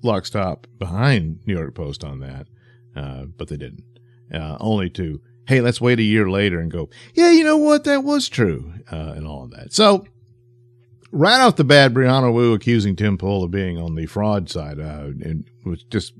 lock 0.03 0.26
stop 0.26 0.66
behind 0.79 1.40
New 1.46 1.57
York 1.57 1.74
Post 1.74 2.05
on 2.05 2.20
that, 2.20 2.46
uh, 2.94 3.24
but 3.24 3.48
they 3.48 3.57
didn't. 3.57 3.85
Uh, 4.33 4.57
only 4.61 4.90
to 4.90 5.20
hey, 5.48 5.61
let's 5.61 5.81
wait 5.81 5.98
a 5.98 6.05
year 6.05 6.31
later 6.31 6.61
and 6.61 6.70
go, 6.70 6.88
yeah, 7.14 7.33
you 7.33 7.42
know 7.42 7.57
what, 7.57 7.83
that 7.83 8.05
was 8.05 8.29
true, 8.29 8.74
uh, 8.92 9.14
and 9.16 9.26
all 9.26 9.42
of 9.42 9.50
that. 9.50 9.72
So 9.72 10.07
right 11.11 11.40
off 11.40 11.57
the 11.57 11.64
bat, 11.64 11.92
Brianna 11.92 12.33
Wu 12.33 12.53
accusing 12.53 12.94
Tim 12.94 13.18
Pool 13.18 13.42
of 13.42 13.50
being 13.50 13.79
on 13.79 13.94
the 13.94 14.07
fraud 14.07 14.50
side, 14.50 14.79
uh, 14.79 15.07
and 15.24 15.48
was 15.64 15.83
just 15.85 16.12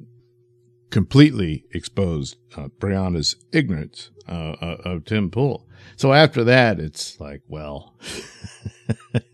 completely 0.91 1.65
exposed 1.73 2.37
uh, 2.57 2.69
Brianna's 2.79 3.37
ignorance 3.53 4.11
uh, 4.29 4.57
uh 4.61 4.77
of 4.85 5.05
Tim 5.05 5.31
Pool. 5.31 5.67
So 5.97 6.13
after 6.13 6.45
that, 6.45 6.79
it's 6.79 7.19
like, 7.21 7.43
well, 7.49 7.95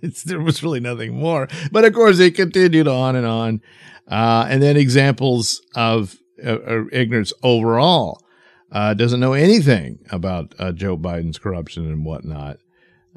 there 0.25 0.41
was 0.41 0.63
really 0.63 0.81
nothing 0.81 1.15
more. 1.15 1.49
But 1.73 1.85
of 1.85 1.93
course, 1.93 2.19
it 2.19 2.35
continued 2.35 2.89
on 2.89 3.17
and 3.17 3.27
on. 3.27 3.61
Uh, 4.09 4.47
and 4.49 4.63
then 4.63 4.77
examples 4.77 5.61
of 5.75 6.17
uh, 6.45 6.87
ignorance 6.93 7.33
overall. 7.43 8.23
Uh, 8.71 8.95
doesn't 8.95 9.21
know 9.21 9.33
anything 9.33 9.99
about 10.11 10.55
Joe 10.75 10.97
Biden's 10.97 11.39
corruption 11.39 11.87
and 11.87 12.05
whatnot. 12.05 12.59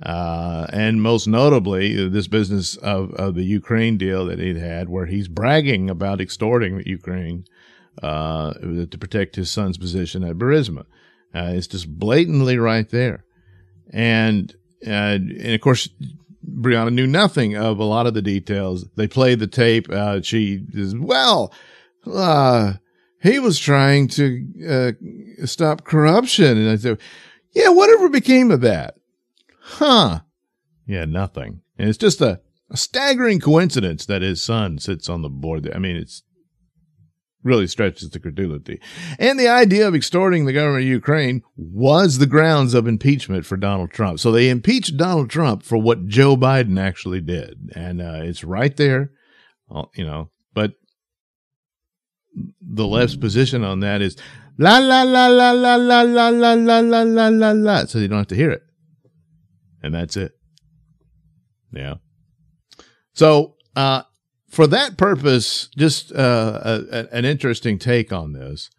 Uh, 0.02 0.66
and 0.72 1.02
most 1.02 1.28
notably, 1.28 2.08
this 2.08 2.28
business 2.28 2.78
of, 2.78 3.12
of 3.16 3.36
the 3.36 3.44
Ukraine 3.44 3.98
deal 3.98 4.26
that 4.26 4.40
he'd 4.40 4.58
had, 4.58 4.90
where 4.90 5.08
he's 5.08 5.28
bragging 5.28 5.90
about 5.90 6.22
extorting 6.22 6.82
Ukraine 6.86 7.46
uh, 8.02 8.54
to 8.54 8.98
protect 9.00 9.36
his 9.36 9.52
son's 9.52 9.78
position 9.78 10.24
at 10.24 10.38
Burisma. 10.38 10.86
Uh, 11.34 11.52
it's 11.54 11.68
just 11.68 11.88
blatantly 12.00 12.58
right 12.58 12.90
there. 12.90 13.24
And, 13.92 14.54
uh, 14.86 15.20
and 15.20 15.54
of 15.54 15.62
course, 15.62 15.90
Brianna 16.48 16.94
knew 16.94 17.08
nothing 17.08 17.56
of 17.56 17.80
a 17.80 17.84
lot 17.84 18.08
of 18.08 18.14
the 18.14 18.22
details. 18.22 18.86
They 18.96 19.08
played 19.08 19.40
the 19.40 19.48
tape. 19.48 19.90
Uh, 19.90 20.22
she 20.22 20.66
is, 20.74 20.96
well, 20.96 21.54
uh, 22.12 22.74
he 23.22 23.40
was 23.40 23.60
trying 23.60 24.08
to 24.10 24.48
uh, 24.68 25.46
stop 25.46 25.84
corruption. 25.84 26.58
And 26.58 26.70
I 26.70 26.78
said, 26.78 27.00
yeah, 27.54 27.70
whatever 27.70 28.10
became 28.10 28.52
of 28.52 28.62
that? 28.62 28.96
Huh. 29.60 30.22
Yeah, 30.88 31.06
nothing. 31.06 31.62
And 31.78 31.90
it's 31.90 31.98
just 31.98 32.22
a, 32.22 32.42
a 32.72 32.78
staggering 32.78 33.40
coincidence 33.40 34.06
that 34.06 34.22
his 34.22 34.42
son 34.42 34.80
sits 34.80 35.10
on 35.10 35.22
the 35.22 35.30
board. 35.30 35.70
I 35.74 35.80
mean, 35.80 35.96
it's 35.96 36.24
really 37.44 37.68
stretches 37.68 38.10
the 38.10 38.20
credulity. 38.20 38.80
And 39.18 39.40
the 39.40 39.48
idea 39.48 39.88
of 39.88 39.96
extorting 39.96 40.46
the 40.46 40.54
government 40.54 40.84
of 40.84 40.90
Ukraine 40.90 41.42
was 41.56 42.18
the 42.18 42.26
grounds 42.26 42.74
of 42.74 42.88
impeachment 42.88 43.46
for 43.46 43.58
Donald 43.58 43.92
Trump. 43.92 44.20
So 44.20 44.32
they 44.32 44.50
impeached 44.50 44.98
Donald 44.98 45.30
Trump 45.30 45.64
for 45.64 45.78
what 45.78 46.08
Joe 46.08 46.36
Biden 46.36 46.80
actually 46.80 47.22
did. 47.22 47.72
And 47.76 48.02
uh, 48.02 48.20
it's 48.24 48.44
right 48.44 48.76
there, 48.76 49.12
uh, 49.72 49.86
you 49.96 50.06
know, 50.06 50.30
but 50.54 50.74
the 52.62 52.88
left's 52.88 53.16
position 53.16 53.64
on 53.64 53.80
that 53.80 54.02
is 54.02 54.18
la 54.58 54.78
la 54.78 55.04
la 55.04 55.28
la 55.28 55.52
la 55.52 55.76
la 55.76 56.02
la 56.02 56.30
la 56.30 56.54
la 56.54 56.80
la 56.80 57.02
la 57.02 57.28
la 57.28 57.52
la 57.52 57.86
so 57.86 57.98
you 57.98 58.08
don't 58.08 58.20
have 58.20 58.28
to 58.28 58.36
hear 58.36 58.52
it 58.52 58.62
and 59.82 59.94
that's 59.94 60.18
it. 60.18 60.34
Yeah. 61.72 61.96
So, 63.14 63.56
uh, 63.76 64.04
for 64.50 64.68
that 64.68 64.98
purpose, 64.98 65.70
just 65.78 66.12
uh, 66.12 66.60
a, 66.64 67.08
an 67.12 67.26
interesting 67.26 67.78
take 67.78 68.12
on 68.12 68.34
this 68.34 68.70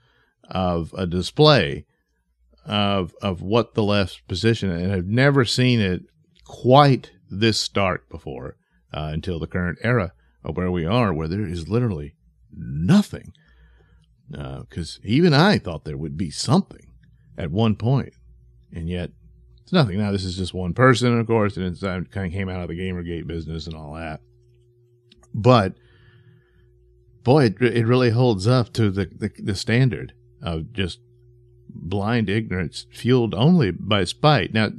of 0.51 0.93
a 0.99 1.07
display 1.07 1.87
of 2.67 3.15
of 3.23 3.41
what 3.41 3.75
the 3.75 3.83
left's 3.83 4.21
position, 4.29 4.71
and 4.71 4.93
I've 4.93 5.07
never 5.07 5.45
seen 5.45 5.81
it 5.81 6.03
quite 6.45 7.13
this 7.31 7.59
stark 7.59 8.09
before 8.09 8.57
uh, 8.93 9.11
until 9.13 9.39
the 9.39 9.47
current 9.47 9.79
era 9.83 10.13
of 10.45 10.57
where 10.57 10.71
we 10.71 10.85
are, 10.85 11.13
where 11.13 11.29
there 11.29 11.47
is 11.47 11.69
literally 11.69 12.15
nothing. 12.53 13.33
Because 14.29 14.99
uh, 14.99 15.07
even 15.07 15.33
I 15.33 15.59
thought 15.59 15.85
there 15.85 15.97
would 15.97 16.17
be 16.17 16.31
something 16.31 16.93
at 17.39 17.51
one 17.51 17.77
point, 17.77 18.13
and 18.73 18.89
yet 18.89 19.11
it's 19.63 19.73
nothing. 19.73 19.99
Now, 19.99 20.13
this 20.13 20.25
is 20.25 20.37
just 20.37 20.55
one 20.55 20.75
person, 20.75 21.19
of 21.19 21.27
course, 21.27 21.57
and 21.57 21.67
it's 21.67 21.83
uh, 21.83 22.01
kind 22.11 22.27
of 22.27 22.33
came 22.33 22.49
out 22.49 22.63
of 22.63 22.69
the 22.69 22.79
Gamergate 22.79 23.27
business 23.27 23.67
and 23.67 23.77
all 23.77 23.95
that. 23.95 24.21
But 25.35 25.75
boy, 27.23 27.47
it, 27.47 27.61
it 27.61 27.87
really 27.87 28.11
holds 28.11 28.47
up 28.47 28.73
to 28.75 28.91
the, 28.91 29.07
the, 29.07 29.31
the 29.39 29.55
standard 29.55 30.13
of 30.43 30.73
just 30.73 30.99
blind 31.69 32.29
ignorance 32.29 32.87
fueled 32.91 33.35
only 33.35 33.71
by 33.71 34.05
spite. 34.05 34.53
Now, 34.53 34.71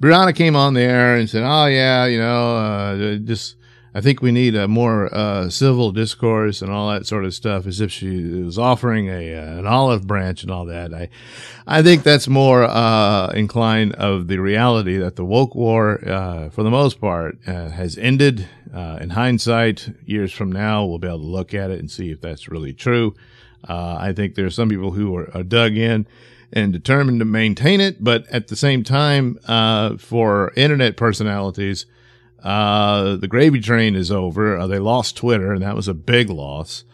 Brianna 0.00 0.34
came 0.34 0.56
on 0.56 0.74
there 0.74 1.16
and 1.16 1.30
said, 1.30 1.44
"Oh 1.44 1.66
yeah, 1.66 2.06
you 2.06 2.18
know, 2.18 2.56
uh, 2.56 3.16
just 3.18 3.56
I 3.94 4.00
think 4.00 4.22
we 4.22 4.32
need 4.32 4.54
a 4.54 4.66
more 4.66 5.14
uh, 5.14 5.50
civil 5.50 5.92
discourse 5.92 6.62
and 6.62 6.72
all 6.72 6.90
that 6.90 7.06
sort 7.06 7.26
of 7.26 7.34
stuff, 7.34 7.66
as 7.66 7.80
if 7.80 7.92
she 7.92 8.22
was 8.42 8.58
offering 8.58 9.08
a 9.08 9.34
uh, 9.34 9.58
an 9.58 9.66
olive 9.66 10.06
branch 10.06 10.42
and 10.42 10.50
all 10.50 10.64
that. 10.66 10.94
I, 10.94 11.10
I 11.66 11.82
think 11.82 12.02
that's 12.02 12.26
more 12.26 12.64
uh, 12.64 13.28
inclined 13.32 13.92
of 13.96 14.28
the 14.28 14.38
reality 14.38 14.96
that 14.96 15.16
the 15.16 15.26
woke 15.26 15.54
war, 15.54 16.02
uh, 16.08 16.48
for 16.48 16.62
the 16.62 16.70
most 16.70 17.00
part, 17.00 17.36
uh, 17.46 17.68
has 17.68 17.98
ended. 17.98 18.48
Uh, 18.72 18.96
in 19.02 19.10
hindsight, 19.10 19.90
years 20.06 20.32
from 20.32 20.50
now, 20.50 20.82
we'll 20.86 20.96
be 20.96 21.06
able 21.06 21.18
to 21.18 21.24
look 21.24 21.52
at 21.52 21.70
it 21.70 21.78
and 21.78 21.90
see 21.90 22.10
if 22.10 22.22
that's 22.22 22.48
really 22.48 22.72
true. 22.72 23.14
I 23.68 24.14
think 24.14 24.34
there 24.34 24.46
are 24.46 24.50
some 24.50 24.70
people 24.70 24.92
who 24.92 25.14
are, 25.14 25.30
are, 25.36 25.42
dug 25.42 25.76
in 25.76 26.06
and 26.54 26.72
determined 26.72 27.20
to 27.20 27.26
maintain 27.26 27.82
it, 27.82 28.02
but 28.02 28.26
at 28.28 28.48
the 28.48 28.56
same 28.56 28.82
time, 28.82 29.38
for 29.98 30.52
internet 30.56 30.96
personalities 30.96 31.84
uh, 32.42 33.16
the 33.16 33.28
gravy 33.28 33.60
train 33.60 33.94
is 33.94 34.10
over. 34.10 34.56
Uh, 34.56 34.66
they 34.66 34.78
lost 34.78 35.16
Twitter, 35.16 35.52
and 35.52 35.62
that 35.62 35.76
was 35.76 35.88
a 35.88 35.94
big 35.94 36.28
loss. 36.28 36.84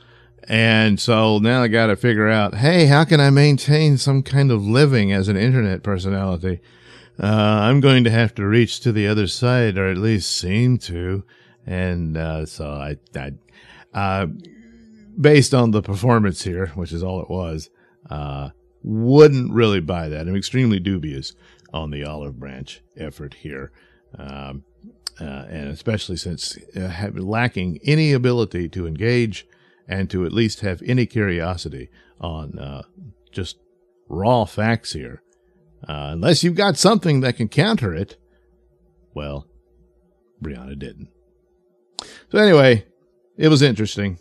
And 0.45 0.99
so 0.99 1.39
now 1.39 1.63
I 1.63 1.69
got 1.69 1.89
to 1.89 1.97
figure 1.97 2.29
out, 2.29 2.55
hey, 2.55 2.87
how 2.87 3.05
can 3.05 3.21
I 3.21 3.31
maintain 3.31 3.99
some 3.99 4.23
kind 4.23 4.51
of 4.51 4.65
living 4.65 5.13
as 5.13 5.29
an 5.29 5.37
internet 5.37 5.83
personality? 5.83 6.61
Uh, 7.23 7.27
I'm 7.27 7.81
going 7.81 8.05
to 8.05 8.11
have 8.11 8.35
to 8.37 8.47
reach 8.47 8.81
to 8.81 8.93
the 8.93 9.07
other 9.07 9.27
side, 9.27 9.77
or 9.77 9.91
at 9.91 9.99
least 9.99 10.35
seem 10.35 10.79
to. 10.79 11.25
And 11.67 12.17
uh, 12.17 12.47
so 12.47 12.71
I, 12.71 12.97
I 13.15 13.33
uh, 13.93 14.27
based 15.21 15.53
on 15.53 15.73
the 15.73 15.83
performance 15.83 16.43
here, 16.43 16.69
which 16.69 16.93
is 16.93 17.03
all 17.03 17.21
it 17.21 17.29
was, 17.29 17.69
uh, 18.09 18.51
wouldn't 18.83 19.53
really 19.53 19.81
buy 19.81 20.09
that. 20.09 20.29
I'm 20.29 20.37
extremely 20.37 20.79
dubious 20.79 21.35
on 21.73 21.91
the 21.91 22.05
olive 22.05 22.39
branch 22.39 22.81
effort 22.97 23.35
here. 23.35 23.73
Um, 24.17 24.65
uh, 25.21 25.45
and 25.49 25.69
especially 25.69 26.17
since 26.17 26.57
uh, 26.77 27.11
lacking 27.15 27.81
any 27.85 28.13
ability 28.13 28.69
to 28.69 28.87
engage 28.87 29.47
and 29.89 30.09
to 30.11 30.25
at 30.25 30.33
least 30.33 30.61
have 30.61 30.83
any 30.87 31.07
curiosity 31.07 31.89
on 32.21 32.59
uh, 32.59 32.83
just 33.33 33.57
raw 34.09 34.45
facts 34.45 34.93
here. 34.93 35.23
Uh, 35.89 36.11
unless 36.13 36.43
you've 36.43 36.55
got 36.55 36.77
something 36.77 37.21
that 37.21 37.37
can 37.37 37.49
counter 37.49 37.95
it, 37.95 38.17
well, 39.15 39.47
Brianna 40.43 40.79
didn't. 40.79 41.09
So 42.31 42.39
anyway, 42.39 42.85
it 43.37 43.49
was 43.49 43.63
interesting, 43.63 44.19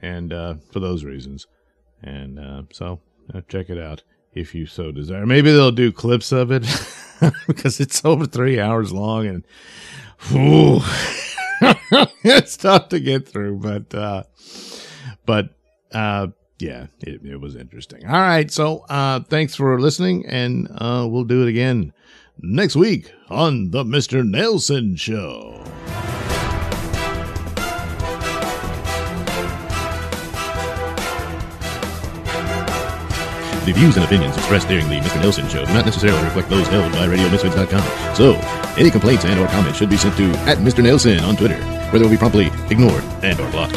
and 0.00 0.32
uh, 0.32 0.54
for 0.72 0.80
those 0.80 1.04
reasons, 1.04 1.46
and 2.02 2.38
uh, 2.38 2.62
so 2.72 3.00
check 3.48 3.70
it 3.70 3.78
out 3.78 4.02
if 4.32 4.54
you 4.54 4.66
so 4.66 4.90
desire. 4.90 5.26
Maybe 5.26 5.52
they'll 5.52 5.70
do 5.70 5.92
clips 5.92 6.32
of 6.32 6.50
it 6.50 6.62
because 7.46 7.80
it's 7.80 8.04
over 8.04 8.26
three 8.26 8.58
hours 8.58 8.92
long 8.92 9.26
and. 9.26 9.44
it's 12.24 12.56
tough 12.56 12.88
to 12.88 13.00
get 13.00 13.28
through, 13.28 13.58
but 13.58 13.94
uh, 13.94 14.22
but 15.26 15.50
uh, 15.92 16.28
yeah, 16.58 16.86
it, 17.00 17.24
it 17.24 17.40
was 17.40 17.56
interesting. 17.56 18.06
All 18.06 18.12
right, 18.12 18.50
so 18.50 18.80
uh, 18.88 19.20
thanks 19.20 19.54
for 19.54 19.80
listening, 19.80 20.26
and 20.26 20.68
uh, 20.70 21.06
we'll 21.08 21.24
do 21.24 21.42
it 21.42 21.48
again 21.48 21.92
next 22.40 22.76
week 22.76 23.12
on 23.28 23.70
the 23.70 23.84
Mr. 23.84 24.22
Nailsin 24.22 24.98
Show. 24.98 25.64
The 33.64 33.72
views 33.72 33.96
and 33.96 34.04
opinions 34.04 34.36
expressed 34.36 34.68
during 34.68 34.86
the 34.90 34.96
Mr. 34.96 35.22
Nailsin 35.22 35.48
Show 35.48 35.64
do 35.64 35.72
not 35.72 35.86
necessarily 35.86 36.22
reflect 36.22 36.50
those 36.50 36.68
held 36.68 36.92
by 36.92 37.06
RadioMisfits.com. 37.06 38.14
So, 38.14 38.34
any 38.76 38.90
complaints 38.90 39.24
and 39.24 39.40
or 39.40 39.46
comments 39.46 39.78
should 39.78 39.88
be 39.88 39.96
sent 39.96 40.18
to 40.18 40.24
at 40.46 40.58
Mr. 40.58 40.84
Nailsin 40.84 41.22
on 41.22 41.34
Twitter, 41.34 41.56
where 41.56 41.92
they 41.98 42.02
will 42.02 42.10
be 42.10 42.18
promptly 42.18 42.48
ignored 42.68 43.02
and 43.22 43.40
or 43.40 43.50
blocked. 43.50 43.74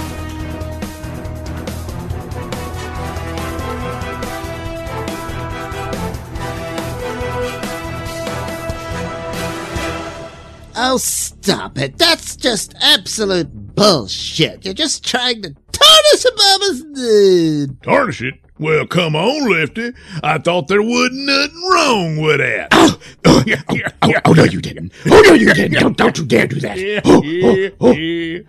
Oh, 10.75 10.97
stop 10.97 11.77
it. 11.77 11.97
That's 11.97 12.35
just 12.35 12.75
absolute 12.81 13.47
bullshit. 13.53 14.65
You're 14.65 14.73
just 14.73 15.05
trying 15.05 15.43
to 15.43 15.55
tarnish 15.71 16.25
Obama's... 16.25 17.69
us. 17.69 17.75
Tarnish 17.83 18.21
it? 18.21 18.46
Well, 18.59 18.87
come 18.87 19.15
on, 19.15 19.51
Lefty. 19.51 19.93
I 20.23 20.39
thought 20.39 20.67
there 20.67 20.81
wasn't 20.81 21.25
nothing 21.25 21.69
wrong 21.69 22.17
with 22.17 22.39
that. 22.39 22.69
Oh, 22.71 22.99
oh, 23.25 23.43
oh, 23.69 23.75
oh, 24.01 24.13
oh, 24.25 24.33
no, 24.33 24.43
you 24.45 24.61
didn't. 24.61 24.91
Oh, 25.05 25.21
no, 25.27 25.33
you 25.33 25.53
didn't. 25.53 25.79
Don't, 25.79 25.95
don't 25.97 26.17
you 26.17 26.25
dare 26.25 26.47
do 26.47 26.59
that. 26.61 26.77
Oh, 27.05 27.21
oh, 27.23 27.69
oh. 27.81 28.43